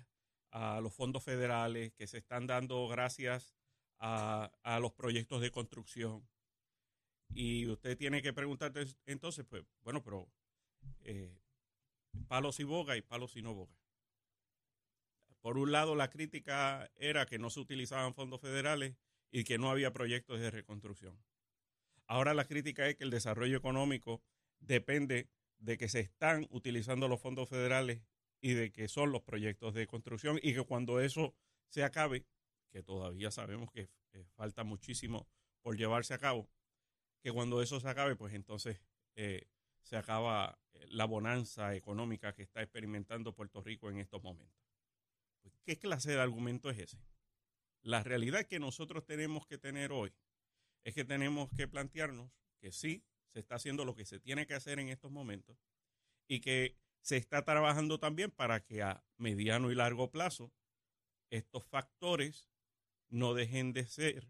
a 0.51 0.81
los 0.81 0.95
fondos 0.95 1.25
federales, 1.25 1.93
que 1.95 2.07
se 2.07 2.19
están 2.19 2.47
dando 2.47 2.87
gracias 2.89 3.57
a, 3.99 4.51
los 4.81 4.93
proyectos 4.93 5.41
de 5.41 5.51
construcción, 5.51 6.29
y 7.31 7.67
usted 7.67 7.97
tiene 7.97 8.23
que 8.23 8.33
preguntarte 8.33 8.87
entonces, 9.07 9.45
pues, 9.45 9.65
bueno, 9.83 10.03
pero 10.03 10.29
eh, 11.01 11.37
palos 12.29 12.61
y 12.61 12.65
boga 12.65 12.97
y 12.97 13.03
palos 13.03 13.37
y 13.37 13.43
no 13.43 13.55
boga. 13.55 13.77
Por 15.41 15.59
un 15.59 15.73
lado, 15.73 15.95
la 15.95 16.11
crítica 16.11 16.91
era 16.97 17.27
que 17.27 17.39
no 17.39 17.51
se 17.51 17.61
utilizaban 17.61 18.15
fondos 18.15 18.41
federales 18.41 18.97
y 19.31 19.45
que 19.45 19.59
no 19.59 19.71
había 19.71 19.93
proyectos 19.93 20.41
de 20.41 20.51
reconstrucción. 20.51 21.19
Ahora 22.09 22.35
la 22.35 22.47
crítica 22.47 22.89
es 22.89 22.97
que 22.97 23.05
el 23.05 23.11
desarrollo 23.11 23.57
económico 23.57 24.23
depende 24.59 25.29
de 25.59 25.79
que 25.79 25.89
se 25.89 26.01
están 26.01 26.49
utilizando 26.51 27.07
los 27.07 27.21
fondos 27.21 27.49
federales 27.49 28.03
y 28.41 28.55
de 28.55 28.73
que 28.73 28.89
son 28.89 29.13
los 29.13 29.23
proyectos 29.23 29.75
de 29.75 29.87
construcción 29.87 30.41
y 30.43 30.55
que 30.55 30.63
cuando 30.65 31.01
eso 31.01 31.37
se 31.69 31.85
acabe, 31.85 32.27
que 32.71 32.83
todavía 32.83 33.31
sabemos 33.31 33.71
que 33.71 33.89
falta 34.35 34.65
muchísimo 34.65 35.29
por 35.63 35.77
llevarse 35.77 36.15
a 36.15 36.19
cabo, 36.19 36.49
que 37.21 37.33
cuando 37.33 37.63
eso 37.63 37.81
se 37.81 37.89
acabe, 37.89 38.17
pues 38.17 38.35
entonces 38.35 38.81
eh, 39.17 39.49
se 39.83 39.97
acaba 39.97 40.59
eh, 40.73 40.87
la 40.89 41.05
bonanza 41.05 41.75
económica 41.75 42.35
que 42.35 42.43
está 42.43 42.63
experimentando 42.63 43.35
Puerto 43.35 43.61
Rico 43.63 43.91
en 43.91 43.99
estos 43.99 44.23
momentos. 44.23 44.57
Pues, 45.43 45.55
¿Qué 45.65 45.79
clase 45.79 46.13
de 46.13 46.21
argumento 46.21 46.71
es 46.71 46.79
ese? 46.79 46.99
La 47.83 48.03
realidad 48.03 48.47
que 48.47 48.59
nosotros 48.59 49.05
tenemos 49.05 49.47
que 49.47 49.59
tener 49.59 49.93
hoy 49.93 50.13
es 50.89 50.95
que 50.95 51.05
tenemos 51.05 51.51
que 51.51 51.69
plantearnos 51.69 52.33
que 52.61 52.73
sí, 52.73 53.05
se 53.27 53.41
está 53.41 53.57
haciendo 53.57 53.85
lo 53.85 53.95
que 53.95 54.07
se 54.07 54.21
tiene 54.21 54.47
que 54.47 54.55
hacer 54.55 54.79
en 54.79 54.89
estos 54.89 55.11
momentos 55.11 55.59
y 56.27 56.41
que 56.41 56.79
se 57.03 57.19
está 57.19 57.45
trabajando 57.45 58.01
también 58.01 58.31
para 58.31 58.65
que 58.65 58.83
a 58.83 59.05
mediano 59.19 59.71
y 59.71 59.75
largo 59.75 60.11
plazo 60.11 60.51
estos 61.29 61.67
factores 61.67 62.49
no 63.11 63.35
dejen 63.35 63.75
de 63.75 63.87
ser 63.87 64.29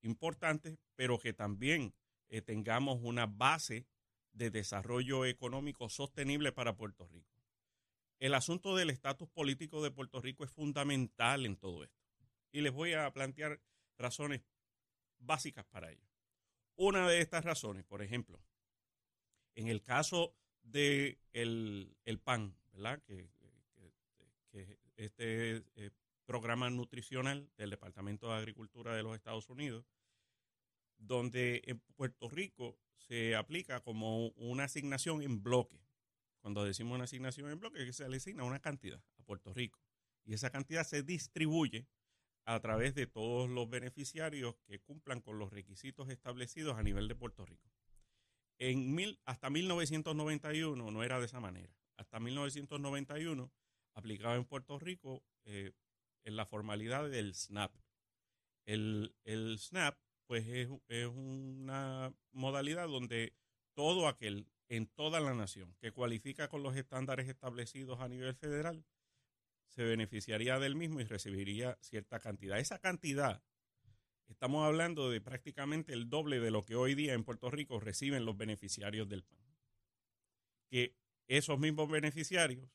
importantes, 0.00 0.78
pero 0.96 1.18
que 1.18 1.34
también 1.34 1.94
eh, 2.30 2.40
tengamos 2.40 3.00
una 3.02 3.26
base 3.26 3.86
de 4.32 4.50
desarrollo 4.50 5.26
económico 5.26 5.90
sostenible 5.90 6.52
para 6.52 6.74
Puerto 6.74 7.06
Rico. 7.06 7.36
El 8.18 8.32
asunto 8.32 8.74
del 8.74 8.88
estatus 8.88 9.28
político 9.28 9.82
de 9.82 9.90
Puerto 9.90 10.22
Rico 10.22 10.42
es 10.42 10.50
fundamental 10.50 11.44
en 11.44 11.58
todo 11.58 11.84
esto. 11.84 12.00
Y 12.50 12.62
les 12.62 12.72
voy 12.72 12.94
a 12.94 13.12
plantear 13.12 13.60
razones 13.98 14.40
básicas 15.18 15.64
para 15.66 15.90
ello. 15.90 16.06
Una 16.76 17.08
de 17.08 17.20
estas 17.20 17.44
razones, 17.44 17.84
por 17.84 18.02
ejemplo, 18.02 18.40
en 19.54 19.68
el 19.68 19.82
caso 19.82 20.34
de 20.62 21.18
el, 21.32 21.96
PAN, 22.22 22.56
¿verdad? 22.72 23.02
Que, 23.02 23.28
este 24.96 25.62
eh, 25.76 25.90
programa 26.26 26.68
nutricional 26.68 27.48
del 27.56 27.70
Departamento 27.70 28.28
de 28.28 28.34
Agricultura 28.34 28.94
de 28.94 29.02
los 29.02 29.14
Estados 29.14 29.48
Unidos, 29.48 29.86
donde 30.98 31.62
en 31.64 31.78
Puerto 31.94 32.28
Rico 32.28 32.76
se 32.96 33.36
aplica 33.36 33.80
como 33.80 34.28
una 34.30 34.64
asignación 34.64 35.22
en 35.22 35.42
bloque. 35.42 35.80
Cuando 36.40 36.64
decimos 36.64 36.96
una 36.96 37.04
asignación 37.04 37.50
en 37.50 37.60
bloque, 37.60 37.92
se 37.92 38.08
le 38.08 38.16
asigna 38.18 38.44
una 38.44 38.60
cantidad 38.60 39.02
a 39.18 39.22
Puerto 39.22 39.54
Rico. 39.54 39.80
Y 40.24 40.34
esa 40.34 40.50
cantidad 40.50 40.84
se 40.84 41.02
distribuye 41.02 41.86
a 42.48 42.60
través 42.60 42.94
de 42.94 43.06
todos 43.06 43.50
los 43.50 43.68
beneficiarios 43.68 44.56
que 44.66 44.78
cumplan 44.78 45.20
con 45.20 45.38
los 45.38 45.52
requisitos 45.52 46.08
establecidos 46.08 46.78
a 46.78 46.82
nivel 46.82 47.06
de 47.06 47.14
Puerto 47.14 47.44
Rico. 47.44 47.70
En 48.58 48.94
mil, 48.94 49.20
hasta 49.26 49.50
1991 49.50 50.90
no 50.90 51.04
era 51.04 51.20
de 51.20 51.26
esa 51.26 51.40
manera. 51.40 51.76
Hasta 51.98 52.18
1991 52.18 53.52
aplicaba 53.92 54.36
en 54.36 54.46
Puerto 54.46 54.78
Rico 54.78 55.22
eh, 55.44 55.72
en 56.24 56.36
la 56.36 56.46
formalidad 56.46 57.10
del 57.10 57.34
SNAP. 57.34 57.70
El, 58.64 59.14
el 59.24 59.58
SNAP 59.58 59.98
pues 60.26 60.46
es, 60.48 61.06
una 61.08 62.14
modalidad 62.32 62.88
donde 62.88 63.34
todo 63.74 64.08
aquel 64.08 64.46
en 64.70 64.86
toda 64.86 65.20
la 65.20 65.34
nación 65.34 65.76
que 65.80 65.92
cualifica 65.92 66.48
con 66.48 66.62
los 66.62 66.76
estándares 66.76 67.28
establecidos 67.28 68.00
a 68.00 68.08
nivel 68.08 68.34
federal 68.34 68.86
se 69.68 69.84
beneficiaría 69.84 70.58
del 70.58 70.74
mismo 70.74 71.00
y 71.00 71.04
recibiría 71.04 71.78
cierta 71.80 72.18
cantidad. 72.18 72.58
Esa 72.58 72.78
cantidad, 72.78 73.42
estamos 74.26 74.66
hablando 74.66 75.10
de 75.10 75.20
prácticamente 75.20 75.92
el 75.92 76.08
doble 76.08 76.40
de 76.40 76.50
lo 76.50 76.64
que 76.64 76.74
hoy 76.74 76.94
día 76.94 77.14
en 77.14 77.24
Puerto 77.24 77.50
Rico 77.50 77.80
reciben 77.80 78.24
los 78.24 78.36
beneficiarios 78.36 79.08
del 79.08 79.24
PAN. 79.24 79.44
Que 80.70 80.96
esos 81.28 81.58
mismos 81.58 81.90
beneficiarios, 81.90 82.70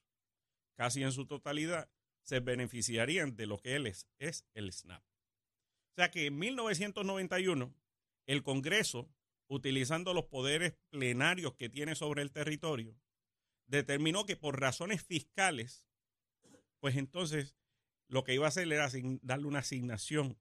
casi 0.76 1.04
en 1.04 1.12
su 1.12 1.26
totalidad, 1.26 1.90
se 2.22 2.40
beneficiarían 2.40 3.36
de 3.36 3.48
lo 3.48 3.60
que 3.60 3.76
él 3.76 3.88
es, 3.88 4.08
es 4.20 4.46
el 4.54 4.72
SNAP. 4.72 5.04
O 5.04 5.96
sea 5.96 6.10
que 6.10 6.28
en 6.28 6.40
1991 6.40 7.76
el 8.26 8.44
Congreso, 8.44 9.12
utilizando 9.48 10.14
los 10.14 10.26
poderes 10.26 10.74
plenarios 10.90 11.54
que 11.56 11.70
tiene 11.70 11.96
sobre 11.96 12.22
el 12.22 12.32
territorio, 12.32 12.96
determinó 13.68 14.26
que 14.26 14.36
por 14.36 14.60
razones 14.60 15.04
fiscales, 15.04 15.86
pues 16.84 16.98
entonces 16.98 17.56
lo 18.10 18.26
que 18.26 18.34
iba 18.34 18.44
a 18.44 18.50
hacer 18.50 18.70
era 18.70 18.90
darle 19.22 19.48
una 19.48 19.60
asignación 19.60 20.38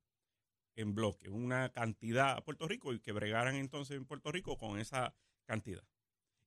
en 0.74 0.92
bloque, 0.92 1.30
una 1.30 1.70
cantidad 1.70 2.32
a 2.32 2.42
Puerto 2.42 2.66
Rico 2.66 2.92
y 2.92 2.98
que 2.98 3.12
bregaran 3.12 3.54
entonces 3.54 3.96
en 3.96 4.06
Puerto 4.06 4.32
Rico 4.32 4.58
con 4.58 4.80
esa 4.80 5.14
cantidad. 5.44 5.84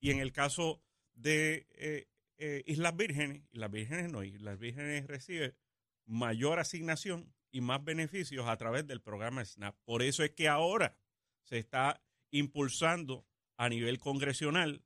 Y 0.02 0.12
en 0.12 0.20
el 0.20 0.34
caso 0.34 0.84
de 1.14 1.66
eh, 1.75 2.10
eh, 2.40 2.64
Islas 2.66 2.94
Vírgenes, 2.98 3.44
Islas 3.54 3.72
Vírgenes 3.72 4.12
no, 4.12 4.22
Islas 4.25 4.60
Vírgenes 4.60 5.08
recibe 5.08 5.56
mayor 6.04 6.60
asignación 6.60 7.34
y 7.50 7.62
más 7.62 7.82
beneficios 7.82 8.50
a 8.50 8.58
través 8.58 8.86
del 8.86 9.02
programa 9.02 9.46
SNAP. 9.46 9.78
Por 9.86 10.04
eso 10.04 10.25
es 10.25 10.32
que 10.32 10.50
ahora 10.50 10.98
se 11.44 11.58
está 11.58 12.04
impulsando 12.32 13.25
a 13.56 13.70
nivel 13.70 14.00
congresional 14.00 14.84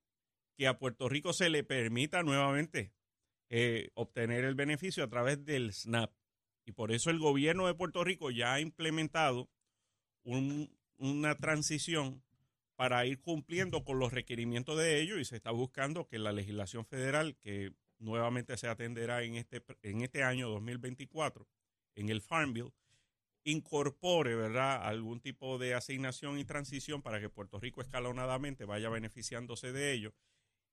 que 0.56 0.68
a 0.68 0.78
Puerto 0.78 1.10
Rico 1.10 1.34
se 1.34 1.50
le 1.50 1.64
permita 1.64 2.22
nuevamente 2.22 2.94
eh, 3.50 3.90
obtener 3.96 4.46
el 4.46 4.56
beneficio 4.56 5.04
a 5.04 5.10
través 5.10 5.44
del 5.46 5.74
SNAP. 5.74 6.12
Y 6.66 6.72
por 6.72 6.92
eso 6.92 7.10
el 7.10 7.20
gobierno 7.20 7.68
de 7.68 7.74
Puerto 7.74 8.04
Rico 8.04 8.30
ya 8.32 8.54
ha 8.54 8.60
implementado 8.60 9.50
una 10.24 11.36
transición 11.36 12.22
para 12.76 13.06
ir 13.06 13.20
cumpliendo 13.20 13.84
con 13.84 14.00
los 14.00 14.14
requerimientos 14.14 14.78
de 14.78 15.02
ellos 15.02 15.20
y 15.20 15.26
se 15.26 15.36
está 15.36 15.52
buscando 15.52 16.08
que 16.08 16.20
la 16.20 16.32
legislación 16.32 16.86
federal, 16.86 17.36
que 17.38 17.74
nuevamente 17.98 18.56
se 18.58 18.68
atenderá 18.68 19.24
en 19.24 19.36
este, 19.36 19.64
en 19.82 20.02
este 20.02 20.24
año 20.24 20.48
2024, 20.50 21.48
en 21.96 22.10
el 22.10 22.22
Farm 22.22 22.54
Bill 22.54 22.72
incorpore, 23.44 24.36
¿verdad?, 24.36 24.88
algún 24.88 25.20
tipo 25.20 25.58
de 25.58 25.74
asignación 25.74 26.38
y 26.38 26.46
transición 26.46 27.02
para 27.02 27.20
que 27.20 27.30
Puerto 27.30 27.60
Rico 27.60 27.82
escalonadamente 27.82 28.66
vaya 28.66 28.90
beneficiándose 28.90 29.72
de 29.72 29.94
ello. 29.94 30.14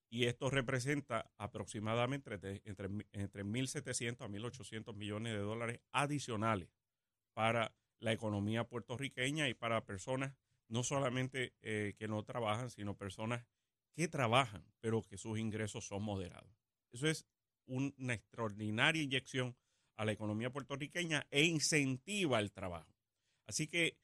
Y 0.08 0.26
esto 0.26 0.50
representa 0.50 1.30
aproximadamente 1.36 2.34
entre, 2.34 2.62
entre, 2.64 2.88
entre 3.12 3.44
1.700 3.44 4.22
a 4.22 4.28
1.800 4.28 4.94
millones 4.94 5.32
de 5.32 5.40
dólares 5.40 5.80
adicionales 5.92 6.68
para 7.34 7.74
la 7.98 8.12
economía 8.12 8.64
puertorriqueña 8.64 9.48
y 9.48 9.54
para 9.54 9.84
personas 9.84 10.34
no 10.68 10.82
solamente 10.82 11.54
eh, 11.62 11.94
que 11.98 12.08
no 12.08 12.22
trabajan, 12.24 12.70
sino 12.70 12.96
personas 12.96 13.46
que 13.94 14.08
trabajan, 14.08 14.64
pero 14.80 15.02
que 15.02 15.16
sus 15.16 15.38
ingresos 15.38 15.86
son 15.86 16.02
moderados. 16.02 16.50
Eso 16.92 17.08
es 17.08 17.26
una 17.66 18.14
extraordinaria 18.14 19.02
inyección 19.02 19.56
a 19.96 20.04
la 20.04 20.12
economía 20.12 20.50
puertorriqueña 20.50 21.26
e 21.30 21.44
incentiva 21.44 22.38
el 22.38 22.52
trabajo. 22.52 22.94
Así 23.46 23.66
que 23.66 23.98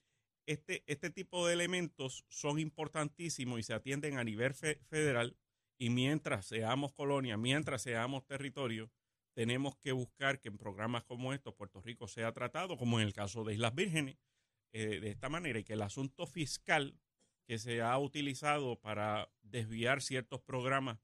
este, 0.47 0.83
este 0.87 1.11
tipo 1.11 1.47
de 1.47 1.55
elementos 1.55 2.25
son 2.29 2.59
importantísimos 2.59 3.61
y 3.61 3.63
se 3.63 3.75
atienden 3.75 4.19
a 4.19 4.25
nivel 4.25 4.55
federal 4.55 5.37
y 5.83 5.91
mientras 5.91 6.47
seamos 6.47 6.93
colonia, 6.93 7.37
mientras 7.37 7.83
seamos 7.83 8.25
territorio, 8.25 8.89
tenemos 9.33 9.77
que 9.79 9.91
buscar 9.91 10.39
que 10.39 10.47
en 10.47 10.57
programas 10.57 11.03
como 11.03 11.33
estos 11.33 11.55
Puerto 11.55 11.81
Rico 11.81 12.07
sea 12.07 12.31
tratado, 12.31 12.77
como 12.77 13.01
en 13.01 13.07
el 13.09 13.13
caso 13.13 13.43
de 13.43 13.55
Islas 13.55 13.75
Vírgenes, 13.75 14.17
eh, 14.73 15.01
de 15.01 15.11
esta 15.11 15.29
manera 15.29 15.59
y 15.59 15.65
que 15.65 15.73
el 15.73 15.83
asunto 15.83 16.29
fiscal 16.29 16.95
que 17.49 17.59
se 17.59 17.83
ha 17.83 17.99
utilizado 17.99 18.79
para 18.79 19.29
desviar 19.43 20.03
ciertos 20.03 20.41
programas 20.41 21.01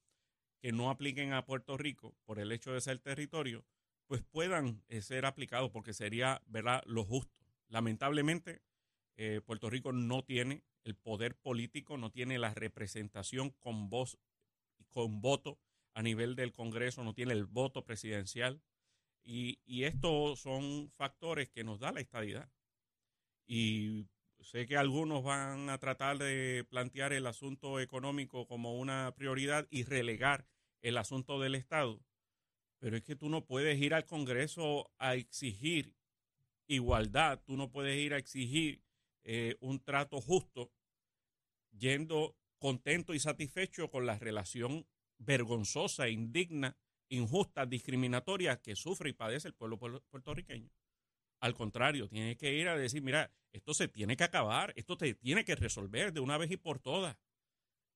que 0.61 0.70
no 0.70 0.90
apliquen 0.90 1.32
a 1.32 1.44
Puerto 1.44 1.76
Rico 1.76 2.14
por 2.25 2.38
el 2.38 2.52
hecho 2.52 2.73
de 2.73 2.80
ser 2.80 3.00
territorio, 3.00 3.64
pues 4.06 4.23
puedan 4.23 4.85
eh, 4.87 5.02
ser 5.02 5.26
aplicados 5.26 5.73
porque 5.73 5.92
sería 5.92 6.40
¿verdad? 6.47 6.85
lo 6.87 7.02
justo. 7.02 7.37
Lamentablemente, 7.66 8.62
eh, 9.16 9.40
Puerto 9.44 9.70
Rico 9.70 9.90
no 9.90 10.23
tiene 10.23 10.62
el 10.85 10.94
poder 10.94 11.35
político, 11.35 11.99
no 11.99 12.12
tiene 12.12 12.38
la 12.38 12.54
representación 12.54 13.50
con 13.58 13.90
voz 13.90 14.16
con 14.90 15.21
voto 15.21 15.59
a 15.95 16.02
nivel 16.02 16.37
del 16.37 16.52
Congreso, 16.52 17.02
no 17.04 17.14
tiene 17.14 17.33
el 17.33 17.47
voto 17.47 17.85
presidencial. 17.85 18.62
Y, 19.25 19.61
y 19.66 19.85
estos 19.85 20.40
son 20.40 20.90
factores 20.97 21.50
que 21.50 21.64
nos 21.64 21.80
da 21.80 21.92
la 21.92 22.00
estadidad. 22.00 22.50
Y 23.47 24.07
sé 24.40 24.66
que 24.66 24.76
algunos 24.76 25.23
van 25.23 25.71
a 25.71 25.78
tratar 25.78 26.18
de 26.18 26.64
plantear 26.68 27.12
el 27.12 27.26
asunto 27.26 27.80
económico 27.80 28.47
como 28.47 28.78
una 28.78 29.14
prioridad 29.16 29.66
y 29.71 29.85
relegar 29.85 30.47
el 30.83 30.97
asunto 30.97 31.40
del 31.40 31.54
Estado. 31.54 32.00
Pero 32.78 32.97
es 32.97 33.02
que 33.02 33.16
tú 33.16 33.28
no 33.28 33.45
puedes 33.45 33.80
ir 33.80 33.95
al 33.95 34.07
Congreso 34.07 34.90
a 34.99 35.14
exigir 35.14 35.97
igualdad, 36.68 37.40
tú 37.45 37.57
no 37.57 37.71
puedes 37.71 37.99
ir 37.99 38.14
a 38.14 38.18
exigir 38.18 38.83
eh, 39.25 39.57
un 39.61 39.80
trato 39.80 40.21
justo 40.21 40.71
yendo 41.76 42.37
contento 42.58 43.14
y 43.14 43.20
satisfecho 43.20 43.90
con 43.90 44.06
la 44.06 44.18
relación 44.18 44.86
vergonzosa, 45.18 46.08
indigna, 46.08 46.76
injusta, 47.08 47.66
discriminatoria 47.66 48.60
que 48.60 48.76
sufre 48.76 49.10
y 49.10 49.14
padece 49.14 49.48
el 49.48 49.54
pueblo 49.54 49.78
puertorriqueño. 49.78 50.70
Al 51.40 51.54
contrario, 51.54 52.08
tiene 52.08 52.36
que 52.36 52.52
ir 52.54 52.68
a 52.68 52.76
decir, 52.76 53.02
mira, 53.02 53.32
esto 53.52 53.72
se 53.74 53.88
tiene 53.88 54.16
que 54.16 54.24
acabar, 54.24 54.72
esto 54.76 54.96
se 54.98 55.14
tiene 55.14 55.44
que 55.44 55.54
resolver 55.54 56.12
de 56.12 56.20
una 56.20 56.36
vez 56.36 56.50
y 56.50 56.56
por 56.56 56.80
todas. 56.80 57.16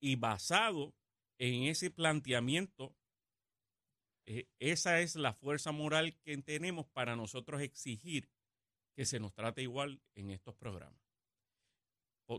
Y 0.00 0.16
basado 0.16 0.95
en 1.38 1.64
ese 1.64 1.90
planteamiento 1.90 2.97
eh, 4.26 4.49
esa 4.61 5.00
es 5.00 5.16
la 5.16 5.35
fuerza 5.35 5.73
moral 5.73 6.16
que 6.23 6.37
tenemos 6.38 6.87
para 6.87 7.16
nosotros 7.16 7.61
exigir 7.61 8.31
que 8.95 9.04
se 9.04 9.19
nos 9.19 9.35
trate 9.35 9.62
igual 9.62 10.00
en 10.14 10.31
estos 10.31 10.54
programas. 10.54 11.01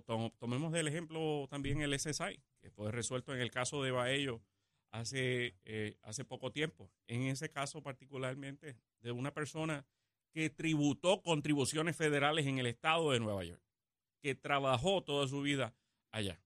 Tomemos 0.01 0.71
del 0.71 0.87
ejemplo 0.87 1.47
también 1.49 1.81
el 1.81 1.97
SSI, 1.97 2.39
que 2.61 2.71
fue 2.71 2.91
resuelto 2.91 3.33
en 3.33 3.41
el 3.41 3.51
caso 3.51 3.83
de 3.83 3.91
Baello 3.91 4.41
hace, 4.91 5.55
eh, 5.65 5.97
hace 6.01 6.23
poco 6.23 6.51
tiempo. 6.51 6.89
En 7.07 7.23
ese 7.23 7.49
caso 7.49 7.81
particularmente 7.81 8.77
de 9.01 9.11
una 9.11 9.33
persona 9.33 9.85
que 10.31 10.49
tributó 10.49 11.21
contribuciones 11.21 11.95
federales 11.95 12.47
en 12.47 12.59
el 12.59 12.65
estado 12.65 13.11
de 13.11 13.19
Nueva 13.19 13.43
York, 13.43 13.61
que 14.21 14.35
trabajó 14.35 15.03
toda 15.03 15.27
su 15.27 15.41
vida 15.41 15.75
allá, 16.11 16.41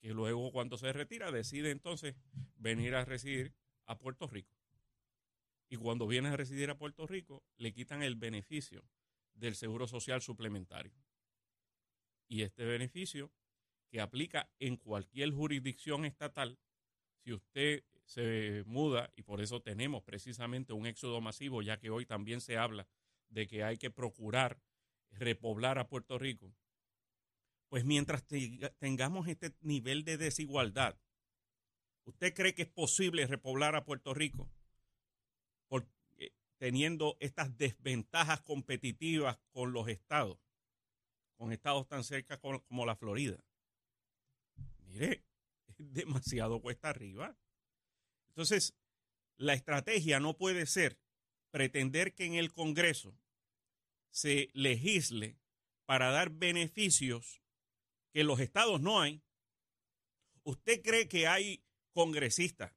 que 0.00 0.12
luego 0.12 0.52
cuando 0.52 0.76
se 0.76 0.92
retira 0.92 1.32
decide 1.32 1.70
entonces 1.70 2.14
venir 2.56 2.94
a 2.94 3.04
residir 3.04 3.52
a 3.86 3.98
Puerto 3.98 4.28
Rico. 4.28 4.54
Y 5.68 5.76
cuando 5.76 6.06
viene 6.06 6.28
a 6.28 6.36
residir 6.36 6.70
a 6.70 6.78
Puerto 6.78 7.06
Rico, 7.06 7.42
le 7.56 7.72
quitan 7.72 8.02
el 8.02 8.14
beneficio 8.14 8.84
del 9.34 9.56
Seguro 9.56 9.86
Social 9.88 10.22
Suplementario. 10.22 10.92
Y 12.28 12.42
este 12.42 12.64
beneficio 12.64 13.30
que 13.90 14.00
aplica 14.00 14.50
en 14.58 14.76
cualquier 14.76 15.30
jurisdicción 15.30 16.04
estatal, 16.04 16.58
si 17.22 17.32
usted 17.32 17.84
se 18.04 18.64
muda, 18.66 19.12
y 19.16 19.22
por 19.22 19.40
eso 19.40 19.60
tenemos 19.60 20.02
precisamente 20.02 20.72
un 20.72 20.86
éxodo 20.86 21.20
masivo, 21.20 21.62
ya 21.62 21.78
que 21.78 21.90
hoy 21.90 22.06
también 22.06 22.40
se 22.40 22.58
habla 22.58 22.86
de 23.28 23.46
que 23.46 23.64
hay 23.64 23.78
que 23.78 23.90
procurar 23.90 24.60
repoblar 25.10 25.78
a 25.78 25.88
Puerto 25.88 26.18
Rico, 26.18 26.52
pues 27.68 27.84
mientras 27.84 28.24
tengamos 28.78 29.28
este 29.28 29.54
nivel 29.60 30.04
de 30.04 30.16
desigualdad, 30.16 30.98
¿usted 32.04 32.34
cree 32.34 32.54
que 32.54 32.62
es 32.62 32.68
posible 32.68 33.26
repoblar 33.26 33.76
a 33.76 33.84
Puerto 33.84 34.12
Rico? 34.12 34.50
Eh, 36.18 36.32
teniendo 36.58 37.16
estas 37.20 37.56
desventajas 37.56 38.40
competitivas 38.40 39.38
con 39.50 39.72
los 39.72 39.88
estados, 39.88 40.38
con 41.36 41.52
estados 41.52 41.86
tan 41.88 42.04
cerca 42.04 42.38
como 42.38 42.86
la 42.86 42.96
Florida. 42.96 43.38
Mire, 44.78 45.24
es 45.66 45.76
demasiado 45.78 46.60
cuesta 46.60 46.90
arriba. 46.90 47.36
Entonces, 48.28 48.74
la 49.36 49.54
estrategia 49.54 50.20
no 50.20 50.36
puede 50.36 50.66
ser 50.66 50.98
pretender 51.50 52.14
que 52.14 52.24
en 52.24 52.34
el 52.34 52.52
Congreso 52.52 53.16
se 54.10 54.50
legisle 54.54 55.38
para 55.86 56.10
dar 56.10 56.30
beneficios 56.30 57.42
que 58.12 58.20
en 58.20 58.28
los 58.28 58.40
estados 58.40 58.80
no 58.80 59.00
hay. 59.00 59.22
¿Usted 60.44 60.82
cree 60.82 61.08
que 61.08 61.26
hay 61.26 61.64
congresistas, 61.92 62.72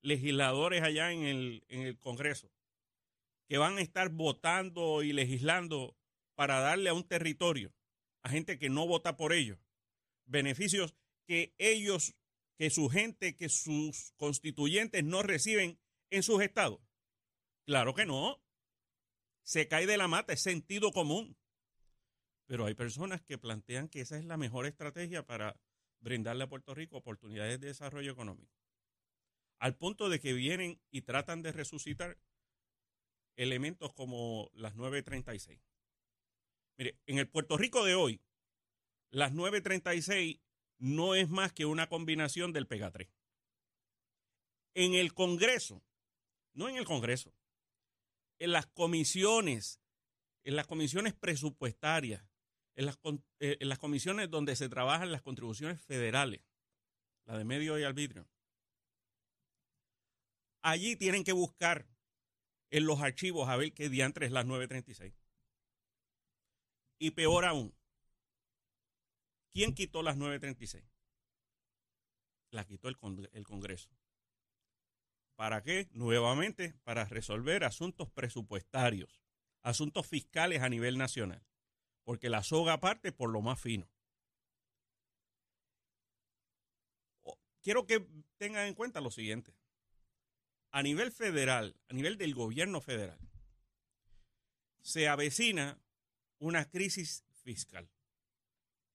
legisladores 0.00 0.82
allá 0.82 1.12
en 1.12 1.24
el, 1.24 1.64
en 1.68 1.82
el 1.82 1.98
Congreso, 1.98 2.50
que 3.46 3.58
van 3.58 3.78
a 3.78 3.82
estar 3.82 4.08
votando 4.10 5.02
y 5.02 5.12
legislando 5.12 5.96
para 6.34 6.60
darle 6.60 6.90
a 6.90 6.94
un 6.94 7.06
territorio, 7.06 7.72
a 8.22 8.28
gente 8.28 8.58
que 8.58 8.70
no 8.70 8.86
vota 8.86 9.16
por 9.16 9.32
ellos, 9.32 9.58
beneficios 10.26 10.94
que 11.26 11.54
ellos 11.58 12.14
que 12.56 12.70
su 12.70 12.88
gente, 12.88 13.36
que 13.36 13.48
sus 13.48 14.12
constituyentes 14.16 15.04
no 15.04 15.22
reciben 15.22 15.78
en 16.10 16.22
sus 16.22 16.42
estados? 16.42 16.80
Claro 17.64 17.94
que 17.94 18.06
no. 18.06 18.40
Se 19.42 19.68
cae 19.68 19.86
de 19.86 19.96
la 19.96 20.08
mata, 20.08 20.32
es 20.32 20.42
sentido 20.42 20.92
común. 20.92 21.36
Pero 22.46 22.66
hay 22.66 22.74
personas 22.74 23.22
que 23.22 23.38
plantean 23.38 23.88
que 23.88 24.00
esa 24.00 24.18
es 24.18 24.24
la 24.24 24.36
mejor 24.36 24.66
estrategia 24.66 25.26
para 25.26 25.58
brindarle 26.00 26.44
a 26.44 26.48
Puerto 26.48 26.74
Rico 26.74 26.98
oportunidades 26.98 27.60
de 27.60 27.68
desarrollo 27.68 28.12
económico. 28.12 28.52
Al 29.58 29.76
punto 29.76 30.08
de 30.08 30.20
que 30.20 30.34
vienen 30.34 30.80
y 30.90 31.02
tratan 31.02 31.42
de 31.42 31.52
resucitar 31.52 32.18
elementos 33.36 33.92
como 33.94 34.50
las 34.54 34.74
936. 34.76 35.58
Mire, 36.76 36.98
en 37.06 37.18
el 37.18 37.28
Puerto 37.28 37.56
Rico 37.56 37.84
de 37.84 37.94
hoy, 37.94 38.20
las 39.10 39.32
936 39.32 40.40
no 40.78 41.14
es 41.14 41.28
más 41.28 41.52
que 41.52 41.66
una 41.66 41.88
combinación 41.88 42.52
del 42.52 42.66
Pega 42.66 42.90
3. 42.90 43.08
En 44.74 44.94
el 44.94 45.14
Congreso, 45.14 45.82
no 46.52 46.68
en 46.68 46.76
el 46.76 46.84
Congreso, 46.84 47.32
en 48.40 48.52
las 48.52 48.66
comisiones, 48.66 49.80
en 50.42 50.56
las 50.56 50.66
comisiones 50.66 51.14
presupuestarias, 51.14 52.24
en 52.74 52.86
las, 52.86 52.98
eh, 53.38 53.56
en 53.60 53.68
las 53.68 53.78
comisiones 53.78 54.30
donde 54.30 54.56
se 54.56 54.68
trabajan 54.68 55.12
las 55.12 55.22
contribuciones 55.22 55.80
federales, 55.80 56.42
la 57.24 57.38
de 57.38 57.44
medio 57.44 57.78
y 57.78 57.84
arbitrio, 57.84 58.28
allí 60.62 60.96
tienen 60.96 61.22
que 61.22 61.32
buscar 61.32 61.86
en 62.70 62.86
los 62.86 63.00
archivos 63.00 63.48
a 63.48 63.56
ver 63.56 63.72
qué 63.72 63.88
diantres 63.88 64.28
es 64.28 64.32
las 64.32 64.46
936. 64.46 65.14
Y 66.98 67.10
peor 67.10 67.44
aún, 67.44 67.74
¿Quién 69.54 69.72
quitó 69.72 70.02
las 70.02 70.16
936? 70.16 70.84
La 72.50 72.64
quitó 72.64 72.88
el, 72.88 72.96
Congreso. 72.96 73.88
¿Para 75.36 75.62
qué? 75.62 75.88
Nuevamente, 75.92 76.74
para 76.82 77.04
resolver 77.04 77.62
asuntos 77.62 78.10
presupuestarios, 78.10 79.22
asuntos 79.62 80.08
fiscales 80.08 80.60
a 80.62 80.68
nivel 80.68 80.98
nacional, 80.98 81.46
porque 82.02 82.28
la 82.28 82.42
soga 82.42 82.80
parte 82.80 83.12
por 83.12 83.30
lo 83.30 83.42
más 83.42 83.60
fino. 83.60 83.88
Quiero 87.62 87.86
que 87.86 88.04
tengan 88.36 88.66
en 88.66 88.74
cuenta 88.74 89.00
lo 89.00 89.12
siguiente. 89.12 89.54
A 90.72 90.82
nivel 90.82 91.12
federal, 91.12 91.76
a 91.88 91.94
nivel 91.94 92.18
del 92.18 92.34
gobierno 92.34 92.80
federal, 92.80 93.20
se 94.82 95.08
avecina 95.08 95.78
una 96.38 96.68
crisis 96.68 97.24
fiscal. 97.42 97.88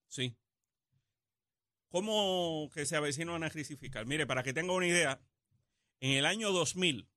Sí, 0.07 0.35
¿Cómo 1.89 2.69
que 2.71 2.85
se 2.85 2.95
avecina 2.95 3.33
una 3.33 3.49
crisis 3.49 3.77
fiscal? 3.79 4.05
Mire, 4.05 4.27
para 4.27 4.43
que 4.43 4.53
tenga 4.53 4.73
una 4.73 4.85
idea, 4.85 5.19
en 5.99 6.11
el 6.11 6.25
año 6.25 6.51
2000, 6.51 7.07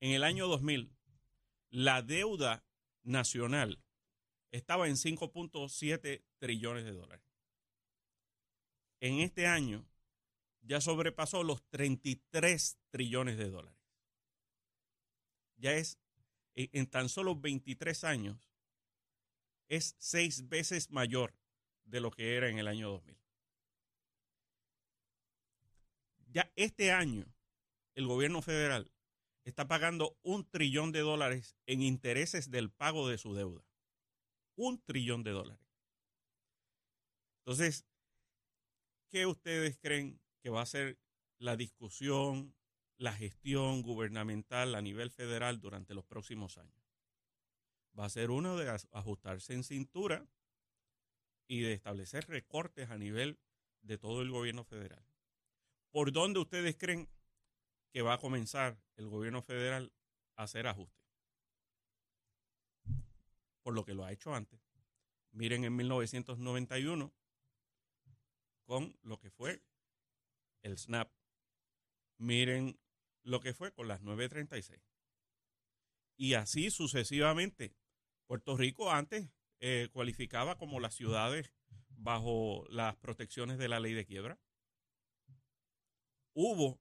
en 0.00 0.10
el 0.12 0.24
año 0.24 0.46
2000, 0.48 0.90
la 1.68 2.00
deuda 2.00 2.64
nacional 3.02 3.82
estaba 4.50 4.88
en 4.88 4.94
5.7 4.94 6.22
trillones 6.38 6.84
de 6.84 6.92
dólares. 6.92 7.24
En 9.00 9.20
este 9.20 9.46
año 9.46 9.86
ya 10.62 10.80
sobrepasó 10.80 11.42
los 11.42 11.62
33 11.68 12.78
trillones 12.88 13.36
de 13.36 13.50
dólares. 13.50 13.78
Ya 15.56 15.72
es, 15.72 15.98
en 16.54 16.86
tan 16.86 17.10
solo 17.10 17.36
23 17.36 18.04
años, 18.04 18.51
es 19.72 19.96
seis 19.98 20.50
veces 20.50 20.90
mayor 20.90 21.34
de 21.84 22.00
lo 22.00 22.10
que 22.10 22.36
era 22.36 22.50
en 22.50 22.58
el 22.58 22.68
año 22.68 22.90
2000. 22.90 23.16
Ya 26.26 26.52
este 26.56 26.92
año, 26.92 27.24
el 27.94 28.06
gobierno 28.06 28.42
federal 28.42 28.92
está 29.44 29.68
pagando 29.68 30.18
un 30.20 30.44
trillón 30.44 30.92
de 30.92 31.00
dólares 31.00 31.56
en 31.64 31.80
intereses 31.80 32.50
del 32.50 32.70
pago 32.70 33.08
de 33.08 33.16
su 33.16 33.32
deuda. 33.34 33.64
Un 34.56 34.78
trillón 34.82 35.22
de 35.22 35.30
dólares. 35.30 35.66
Entonces, 37.38 37.86
¿qué 39.08 39.24
ustedes 39.24 39.78
creen 39.78 40.20
que 40.42 40.50
va 40.50 40.60
a 40.60 40.66
ser 40.66 40.98
la 41.38 41.56
discusión, 41.56 42.54
la 42.98 43.14
gestión 43.14 43.80
gubernamental 43.80 44.74
a 44.74 44.82
nivel 44.82 45.10
federal 45.10 45.60
durante 45.60 45.94
los 45.94 46.04
próximos 46.04 46.58
años? 46.58 46.81
Va 47.98 48.06
a 48.06 48.10
ser 48.10 48.30
uno 48.30 48.56
de 48.56 48.70
ajustarse 48.92 49.52
en 49.52 49.64
cintura 49.64 50.26
y 51.46 51.60
de 51.60 51.74
establecer 51.74 52.26
recortes 52.28 52.90
a 52.90 52.96
nivel 52.96 53.38
de 53.82 53.98
todo 53.98 54.22
el 54.22 54.30
gobierno 54.30 54.64
federal. 54.64 55.04
¿Por 55.90 56.12
dónde 56.12 56.40
ustedes 56.40 56.76
creen 56.76 57.08
que 57.92 58.02
va 58.02 58.14
a 58.14 58.18
comenzar 58.18 58.80
el 58.96 59.08
gobierno 59.08 59.42
federal 59.42 59.92
a 60.36 60.44
hacer 60.44 60.66
ajustes? 60.66 61.06
Por 63.62 63.74
lo 63.74 63.84
que 63.84 63.94
lo 63.94 64.04
ha 64.04 64.12
hecho 64.12 64.34
antes. 64.34 64.60
Miren 65.32 65.64
en 65.64 65.76
1991 65.76 67.12
con 68.64 68.96
lo 69.02 69.18
que 69.18 69.30
fue 69.30 69.62
el 70.62 70.78
SNAP. 70.78 71.12
Miren 72.18 72.78
lo 73.24 73.40
que 73.40 73.52
fue 73.52 73.72
con 73.72 73.88
las 73.88 74.00
936. 74.00 74.80
Y 76.16 76.34
así 76.34 76.70
sucesivamente. 76.70 77.74
Puerto 78.32 78.56
Rico 78.56 78.90
antes 78.90 79.28
eh, 79.60 79.90
cualificaba 79.92 80.56
como 80.56 80.80
las 80.80 80.94
ciudades 80.94 81.52
bajo 81.90 82.64
las 82.70 82.96
protecciones 82.96 83.58
de 83.58 83.68
la 83.68 83.78
ley 83.78 83.92
de 83.92 84.06
quiebra 84.06 84.40
hubo 86.32 86.80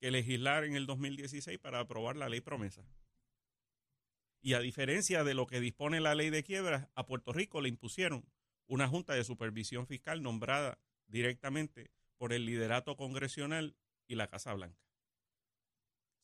que 0.00 0.10
legislar 0.10 0.64
en 0.64 0.74
el 0.74 0.86
2016 0.86 1.60
para 1.60 1.78
aprobar 1.78 2.16
la 2.16 2.28
ley 2.28 2.40
promesa. 2.40 2.84
Y 4.40 4.54
a 4.54 4.58
diferencia 4.58 5.22
de 5.22 5.34
lo 5.34 5.46
que 5.46 5.60
dispone 5.60 6.00
la 6.00 6.16
ley 6.16 6.30
de 6.30 6.42
quiebras, 6.42 6.88
a 6.96 7.06
Puerto 7.06 7.32
Rico 7.32 7.60
le 7.60 7.68
impusieron 7.68 8.28
una 8.66 8.88
junta 8.88 9.14
de 9.14 9.22
supervisión 9.22 9.86
fiscal 9.86 10.20
nombrada 10.20 10.80
directamente 11.06 11.92
por 12.16 12.32
el 12.32 12.44
liderato 12.44 12.96
congresional 12.96 13.76
y 14.08 14.16
la 14.16 14.26
Casa 14.26 14.52
Blanca, 14.52 14.82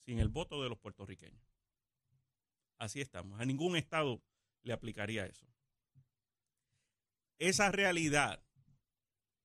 sin 0.04 0.18
el 0.18 0.30
voto 0.30 0.60
de 0.64 0.68
los 0.68 0.80
puertorriqueños. 0.80 1.46
Así 2.78 3.00
estamos. 3.00 3.40
A 3.40 3.44
ningún 3.44 3.76
Estado 3.76 4.20
le 4.62 4.72
aplicaría 4.72 5.26
eso. 5.26 5.46
Esa 7.38 7.70
realidad, 7.70 8.42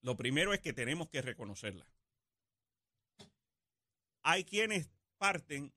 lo 0.01 0.15
primero 0.15 0.53
es 0.53 0.61
que 0.61 0.73
tenemos 0.73 1.09
que 1.09 1.21
reconocerla 1.21 1.87
hay 4.29 4.43
quienes 4.43 4.89
parten 5.17 5.73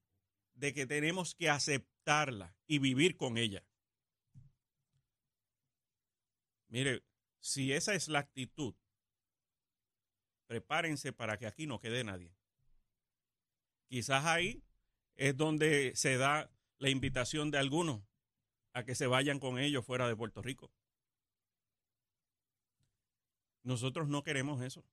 de 0.54 0.74
que 0.74 0.84
tenemos 0.84 1.36
que 1.36 1.48
aceptar 1.48 1.88
aceptarla 2.00 2.56
y 2.66 2.78
vivir 2.78 3.16
con 3.16 3.36
ella. 3.36 3.64
Mire, 6.68 7.04
si 7.38 7.72
esa 7.72 7.94
es 7.94 8.08
la 8.08 8.20
actitud, 8.20 8.74
prepárense 10.46 11.12
para 11.12 11.38
que 11.38 11.46
aquí 11.46 11.66
no 11.66 11.78
quede 11.78 12.04
nadie. 12.04 12.34
Quizás 13.88 14.24
ahí 14.24 14.64
es 15.14 15.36
donde 15.36 15.92
se 15.94 16.16
da 16.16 16.50
la 16.78 16.90
invitación 16.90 17.50
de 17.50 17.58
algunos 17.58 18.02
a 18.72 18.84
que 18.84 18.94
se 18.94 19.06
vayan 19.06 19.38
con 19.38 19.58
ellos 19.58 19.84
fuera 19.84 20.08
de 20.08 20.16
Puerto 20.16 20.42
Rico. 20.42 20.70
Nosotros 23.62 24.08
no 24.08 24.22
queremos 24.22 24.62
eso. 24.62 24.84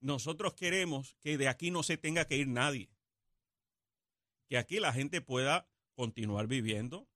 Nosotros 0.00 0.54
queremos 0.54 1.16
que 1.20 1.38
de 1.38 1.48
aquí 1.48 1.70
no 1.70 1.82
se 1.82 1.96
tenga 1.96 2.26
que 2.26 2.36
ir 2.36 2.48
nadie. 2.48 2.90
Que 4.48 4.58
aquí 4.58 4.78
la 4.78 4.92
gente 4.92 5.20
pueda 5.20 5.68
continuar 5.94 6.46
viviendo 6.46 7.08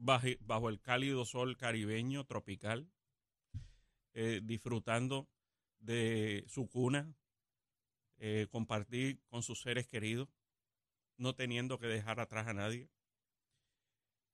bajo, 0.00 0.68
el 0.68 0.80
cálido 0.80 1.24
sol 1.24 1.56
caribeño 1.56 2.24
tropical, 2.24 2.90
eh, 4.14 4.40
disfrutando 4.42 5.28
de 5.78 6.44
su 6.48 6.68
cuna, 6.68 7.14
eh, 8.18 8.46
compartir 8.50 9.20
con 9.28 9.42
sus 9.42 9.60
seres 9.60 9.86
queridos, 9.86 10.28
no 11.16 11.34
teniendo 11.34 11.78
que 11.78 11.86
dejar 11.86 12.18
atrás 12.18 12.46
a 12.48 12.54
nadie. 12.54 12.88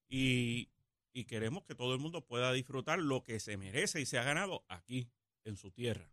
Y, 0.09 0.71
y 1.13 1.25
queremos 1.25 1.65
que 1.65 1.75
todo 1.75 1.95
el 1.95 2.01
mundo 2.01 2.25
pueda 2.25 2.53
disfrutar 2.53 2.99
lo 2.99 3.23
que 3.23 3.41
se 3.41 3.57
merece 3.57 4.01
y 4.01 4.07
se 4.07 4.19
ha 4.19 4.25
ganado 4.25 4.65
aquí, 4.69 5.11
en 5.47 5.57
su 5.57 5.71
tierra. 5.71 6.11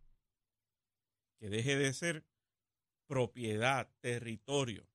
Que 1.38 1.50
deje 1.50 1.76
de 1.76 1.92
ser 1.92 2.24
propiedad, 3.06 3.90
territorio, 4.00 4.88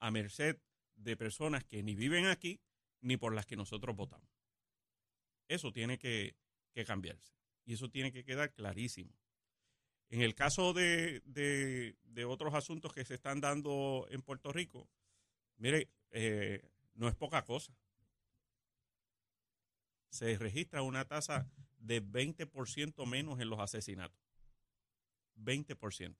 a 0.00 0.10
merced 0.10 0.58
de 0.96 1.16
personas 1.16 1.64
que 1.64 1.82
ni 1.82 1.94
viven 1.94 2.26
aquí 2.26 2.60
ni 3.00 3.16
por 3.16 3.34
las 3.34 3.46
que 3.46 3.56
nosotros 3.56 3.94
votamos. 3.94 4.28
Eso 5.48 5.72
tiene 5.72 5.98
que, 5.98 6.36
cambiarse 6.86 7.32
y 7.64 7.74
eso 7.74 7.88
tiene 7.88 8.10
que 8.10 8.24
quedar 8.24 8.52
clarísimo. 8.52 9.14
En 10.08 10.22
el 10.22 10.34
caso 10.34 10.72
de, 10.72 11.22
de, 11.24 12.24
otros 12.24 12.54
asuntos 12.54 12.92
que 12.92 13.04
se 13.04 13.14
están 13.14 13.40
dando 13.40 14.06
en 14.10 14.22
Puerto 14.22 14.52
Rico, 14.52 14.88
mire, 15.56 15.88
eh, 16.10 16.62
no 16.94 17.08
es 17.08 17.14
poca 17.14 17.44
cosa. 17.44 17.76
Se 20.14 20.38
registra 20.38 20.82
una 20.82 21.04
tasa 21.06 21.50
de 21.80 22.00
20% 22.00 23.04
menos 23.04 23.40
en 23.40 23.50
los 23.50 23.58
asesinatos. 23.58 24.16
20%. 25.36 26.14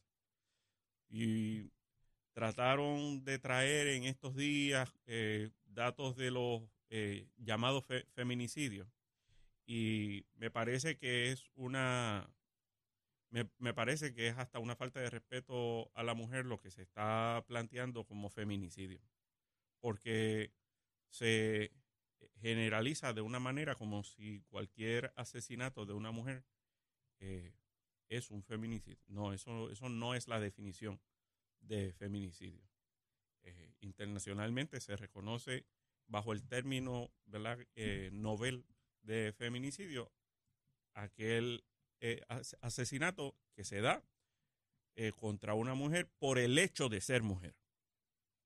Y 1.11 1.71
trataron 2.33 3.25
de 3.25 3.39
traer 3.39 3.87
en 3.87 4.03
estos 4.03 4.35
días 4.35 4.93
eh, 5.07 5.53
datos 5.67 6.17
de 6.17 6.33
los 6.33 6.65
eh, 6.91 7.29
llamados 7.37 7.85
feminicidios 8.15 8.89
y 9.65 10.27
me 10.35 10.51
parece 10.51 10.99
que 10.99 11.31
es 11.31 11.49
una 11.55 12.29
me, 13.31 13.49
me, 13.59 13.75
parece 13.75 14.13
que 14.13 14.27
es 14.27 14.37
hasta 14.37 14.59
una 14.59 14.75
falta 14.75 14.99
de 14.99 15.09
respeto 15.09 15.93
a 15.95 16.03
la 16.03 16.15
mujer 16.15 16.47
lo 16.47 16.61
que 16.61 16.73
se 16.73 16.83
está 16.83 17.45
planteando 17.47 18.05
como 18.05 18.29
feminicidio 18.29 19.01
porque 19.81 20.53
se 21.09 21.71
generaliza 22.41 23.13
de 23.13 23.21
una 23.21 23.41
manera 23.41 23.75
como 23.75 24.03
si 24.05 24.43
cualquier 24.51 25.13
asesinato 25.17 25.87
de 25.87 25.95
una 25.95 26.11
mujer 26.11 26.45
eh, 27.21 27.55
es 28.09 28.31
un 28.31 28.43
feminicidio. 28.43 29.03
No, 29.09 29.33
eso, 29.33 29.71
eso 29.71 29.89
no 29.89 30.15
es 30.15 30.29
la 30.29 30.41
definición 30.41 31.01
de 31.61 31.93
feminicidio. 31.93 32.63
Eh, 33.43 33.75
internacionalmente 33.81 34.81
se 34.81 34.97
reconoce 34.97 35.67
bajo 36.07 36.33
el 36.33 36.47
término 36.47 37.11
¿verdad? 37.27 37.59
Eh, 37.75 38.09
novel 38.13 38.65
de 39.03 39.35
feminicidio 39.37 40.11
aquel 40.95 41.65
eh, 42.01 42.23
asesinato 42.61 43.37
que 43.55 43.65
se 43.65 43.81
da 43.81 44.03
contra 45.17 45.55
una 45.55 45.75
mujer 45.75 46.09
por 46.21 46.39
el 46.39 46.57
hecho 46.57 46.89
de 46.89 47.01
ser 47.01 47.25
mujer. 47.25 47.57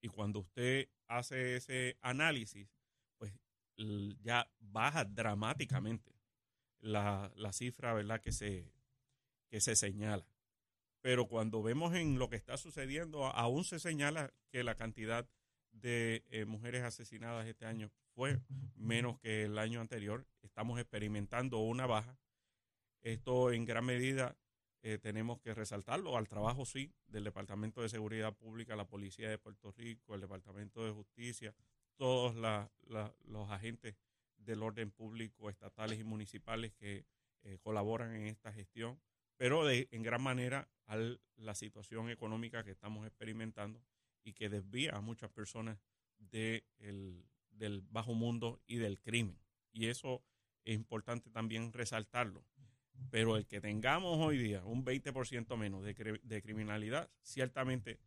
Y 0.01 0.09
cuando 0.09 0.38
usted 0.38 0.88
hace 1.07 1.57
ese 1.57 1.99
análisis, 2.01 2.78
ya 4.23 4.51
baja 4.61 5.05
dramáticamente 5.05 6.12
la, 6.81 7.33
la 7.37 7.53
cifra 7.53 7.95
¿verdad? 7.95 8.21
Que, 8.21 8.33
se, 8.33 8.73
que 9.49 9.61
se 9.61 9.77
señala 9.77 10.27
pero 11.01 11.29
cuando 11.29 11.62
vemos 11.62 11.95
en 11.95 12.19
lo 12.19 12.29
que 12.29 12.37
está 12.37 12.57
sucediendo, 12.57 13.27
aún 13.27 13.64
se 13.64 13.79
señala 13.79 14.33
que 14.51 14.64
la 14.64 14.75
cantidad 14.75 15.29
de 15.71 16.25
eh, 16.31 16.45
mujeres 16.45 16.83
asesinadas 16.83 17.47
este 17.47 17.67
año 17.67 17.91
fue 18.14 18.41
menos 18.75 19.19
que 19.21 19.45
el 19.45 19.59
año 19.59 19.81
anterior. 19.81 20.27
Estamos 20.43 20.81
experimentando 20.81 21.59
una 21.59 21.87
baja. 21.87 22.19
Esto 23.01 23.53
en 23.53 23.64
gran 23.64 23.85
medida 23.85 24.37
eh, 24.83 24.99
tenemos 24.99 25.41
que 25.41 25.55
resaltarlo 25.55 26.17
al 26.17 26.27
trabajo, 26.27 26.64
sí, 26.64 26.93
del 27.07 27.25
Departamento 27.25 27.81
de 27.81 27.88
Seguridad 27.88 28.35
Pública, 28.35 28.75
la 28.75 28.88
Policía 28.88 29.31
de 29.31 29.38
Puerto 29.38 29.71
Rico, 29.73 30.14
el 30.14 30.21
Departamento 30.21 30.85
de 30.85 30.91
Justicia, 30.91 31.55
todos 31.99 32.35
los 32.35 33.51
agentes 33.51 33.97
del 34.39 34.63
orden 34.63 34.91
público, 34.91 35.51
estatales 35.51 35.99
y 36.01 36.05
municipales 36.05 36.73
que 36.73 37.05
eh, 37.43 37.59
colaboran 37.61 38.15
en 38.15 38.27
esta 38.27 38.53
gestión 38.53 38.99
pero 39.39 39.71
en 39.71 40.03
gran 40.03 40.21
manera 40.21 40.69
a 40.87 40.99
la 41.37 41.55
situación 41.55 42.11
económica 42.11 42.65
que 42.65 42.73
estamos 42.73 43.07
experimentando 43.07 43.81
y 44.25 44.35
que 44.35 44.49
desvía 44.49 44.97
a 44.97 45.01
muchas 45.01 45.31
personas 45.31 45.79
de 46.19 46.65
del 47.53 47.83
bajo 47.91 48.15
mundo 48.15 48.61
y 48.67 48.77
del 48.77 49.01
crimen. 49.01 49.39
Y 49.73 49.87
eso 49.87 50.23
es 50.65 50.75
importante 50.75 51.31
también 51.31 51.73
resaltarlo. 51.73 52.45
Pero 53.11 53.37
el 53.37 53.47
que 53.47 53.61
tengamos 53.61 54.19
hoy 54.19 54.39
día 54.39 54.65
un 54.65 54.85
20% 54.85 55.57
menos 55.57 55.85
de, 55.85 56.21
de, 56.23 56.43
criminalidad, 56.43 57.09
ciertamente 57.23 58.01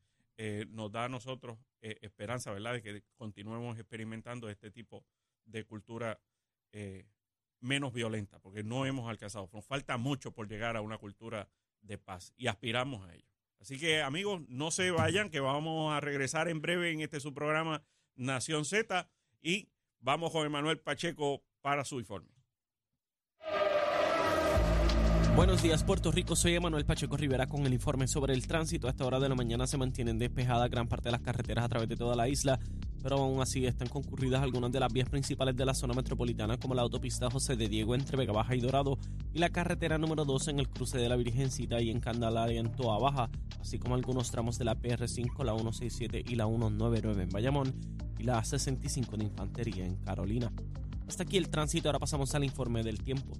eh, 0.43 0.65
nos 0.71 0.91
da 0.91 1.05
a 1.05 1.07
nosotros 1.07 1.59
eh, 1.83 1.99
esperanza, 2.01 2.51
¿verdad?, 2.51 2.73
de 2.73 2.81
que 2.81 3.03
continuemos 3.13 3.77
experimentando 3.77 4.49
este 4.49 4.71
tipo 4.71 5.05
de 5.45 5.65
cultura 5.65 6.19
eh, 6.71 7.05
menos 7.59 7.93
violenta, 7.93 8.39
porque 8.39 8.63
no 8.63 8.87
hemos 8.87 9.07
alcanzado. 9.07 9.47
Nos 9.53 9.63
falta 9.63 9.97
mucho 9.97 10.31
por 10.31 10.47
llegar 10.47 10.77
a 10.77 10.81
una 10.81 10.97
cultura 10.97 11.47
de 11.81 11.99
paz 11.99 12.33
y 12.37 12.47
aspiramos 12.47 13.07
a 13.07 13.13
ello. 13.13 13.29
Así 13.59 13.77
que 13.77 14.01
amigos, 14.01 14.41
no 14.47 14.71
se 14.71 14.89
vayan, 14.89 15.29
que 15.29 15.41
vamos 15.41 15.93
a 15.93 15.99
regresar 15.99 16.47
en 16.47 16.59
breve 16.59 16.89
en 16.89 17.01
este 17.01 17.19
su 17.19 17.35
programa 17.35 17.83
Nación 18.15 18.65
Z 18.65 19.07
y 19.43 19.69
vamos 19.99 20.31
con 20.31 20.43
Emanuel 20.43 20.79
Pacheco 20.79 21.43
para 21.61 21.85
su 21.85 21.99
informe. 21.99 22.40
Buenos 25.41 25.63
días, 25.63 25.83
Puerto 25.83 26.11
Rico. 26.11 26.35
Soy 26.35 26.53
Emanuel 26.53 26.85
Pacheco 26.85 27.17
Rivera 27.17 27.47
con 27.47 27.65
el 27.65 27.73
informe 27.73 28.07
sobre 28.07 28.35
el 28.35 28.45
tránsito. 28.45 28.85
A 28.85 28.91
esta 28.91 29.07
hora 29.07 29.19
de 29.19 29.27
la 29.27 29.33
mañana 29.33 29.65
se 29.65 29.75
mantienen 29.75 30.19
despejadas 30.19 30.69
gran 30.69 30.87
parte 30.87 31.05
de 31.05 31.13
las 31.13 31.21
carreteras 31.21 31.65
a 31.65 31.67
través 31.67 31.89
de 31.89 31.95
toda 31.95 32.15
la 32.15 32.29
isla, 32.29 32.59
pero 33.01 33.17
aún 33.17 33.41
así 33.41 33.65
están 33.65 33.87
concurridas 33.87 34.43
algunas 34.43 34.71
de 34.71 34.79
las 34.79 34.93
vías 34.93 35.09
principales 35.09 35.55
de 35.55 35.65
la 35.65 35.73
zona 35.73 35.95
metropolitana, 35.95 36.57
como 36.57 36.75
la 36.75 36.83
autopista 36.83 37.27
José 37.31 37.55
de 37.55 37.67
Diego 37.67 37.95
entre 37.95 38.17
Vega 38.17 38.31
Baja 38.31 38.53
y 38.53 38.59
Dorado 38.59 38.99
y 39.33 39.39
la 39.39 39.49
carretera 39.49 39.97
número 39.97 40.25
2 40.25 40.49
en 40.49 40.59
el 40.59 40.69
cruce 40.69 40.99
de 40.99 41.09
la 41.09 41.15
Virgencita 41.15 41.81
y 41.81 41.89
en 41.89 42.01
Candelaria 42.01 42.59
en 42.59 42.71
Toa 42.71 42.99
Baja, 42.99 43.31
así 43.59 43.79
como 43.79 43.95
algunos 43.95 44.29
tramos 44.29 44.59
de 44.59 44.65
la 44.65 44.75
PR5, 44.75 45.43
la 45.43 45.53
167 45.53 46.23
y 46.23 46.35
la 46.35 46.45
199 46.45 47.23
en 47.23 47.29
Bayamón 47.29 47.73
y 48.19 48.25
la 48.25 48.43
65 48.43 49.17
de 49.17 49.23
Infantería 49.23 49.85
en 49.87 49.95
Carolina. 49.95 50.51
Hasta 51.07 51.23
aquí 51.23 51.37
el 51.37 51.49
tránsito, 51.49 51.89
ahora 51.89 51.97
pasamos 51.97 52.35
al 52.35 52.43
informe 52.43 52.83
del 52.83 53.01
tiempo. 53.01 53.33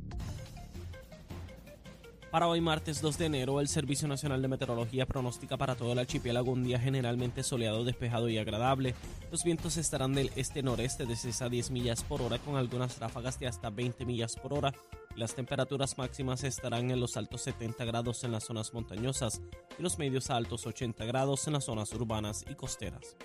Para 2.31 2.47
hoy 2.47 2.61
martes 2.61 3.01
2 3.01 3.17
de 3.17 3.25
enero, 3.25 3.59
el 3.59 3.67
Servicio 3.67 4.07
Nacional 4.07 4.41
de 4.41 4.47
Meteorología 4.47 5.05
pronostica 5.05 5.57
para 5.57 5.75
todo 5.75 5.91
el 5.91 5.99
archipiélago 5.99 6.53
un 6.53 6.63
día 6.63 6.79
generalmente 6.79 7.43
soleado, 7.43 7.83
despejado 7.83 8.29
y 8.29 8.37
agradable. 8.37 8.95
Los 9.29 9.43
vientos 9.43 9.75
estarán 9.75 10.13
del 10.13 10.31
este-noreste 10.37 11.05
de 11.05 11.17
6 11.17 11.41
a 11.41 11.49
10 11.49 11.71
millas 11.71 12.03
por 12.05 12.21
hora 12.21 12.39
con 12.39 12.55
algunas 12.55 12.97
ráfagas 12.99 13.37
de 13.37 13.47
hasta 13.47 13.69
20 13.69 14.05
millas 14.05 14.37
por 14.37 14.53
hora. 14.53 14.73
Las 15.15 15.35
temperaturas 15.35 15.97
máximas 15.97 16.43
estarán 16.43 16.91
en 16.91 16.99
los 16.99 17.17
altos 17.17 17.41
70 17.41 17.83
grados 17.85 18.23
en 18.23 18.31
las 18.31 18.45
zonas 18.45 18.73
montañosas 18.73 19.41
y 19.77 19.83
los 19.83 19.97
medios 19.99 20.29
a 20.29 20.37
altos 20.37 20.65
80 20.65 21.05
grados 21.05 21.47
en 21.47 21.53
las 21.53 21.65
zonas 21.65 21.91
urbanas 21.93 22.45
y 22.49 22.55
costeras. 22.55 23.15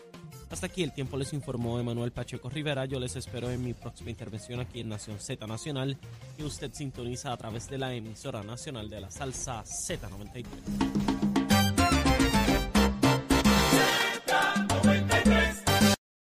Hasta 0.51 0.67
aquí 0.67 0.83
el 0.83 0.93
tiempo 0.93 1.17
les 1.17 1.33
informó 1.33 1.81
Emanuel 1.81 2.13
Pacheco 2.13 2.49
Rivera. 2.49 2.85
Yo 2.85 3.01
les 3.01 3.17
espero 3.17 3.51
en 3.51 3.65
mi 3.65 3.75
próxima 3.75 4.11
intervención 4.11 4.61
aquí 4.61 4.81
en 4.81 4.89
Nación 4.89 5.19
Z 5.19 5.47
Nacional, 5.47 5.99
que 6.37 6.45
usted 6.45 6.73
sintoniza 6.73 7.33
a 7.33 7.37
través 7.37 7.69
de 7.69 7.79
la 7.79 7.95
emisora 7.95 8.43
nacional 8.43 8.89
de 8.89 9.01
la 9.01 9.11
salsa 9.11 9.65
Z93. 9.65 11.16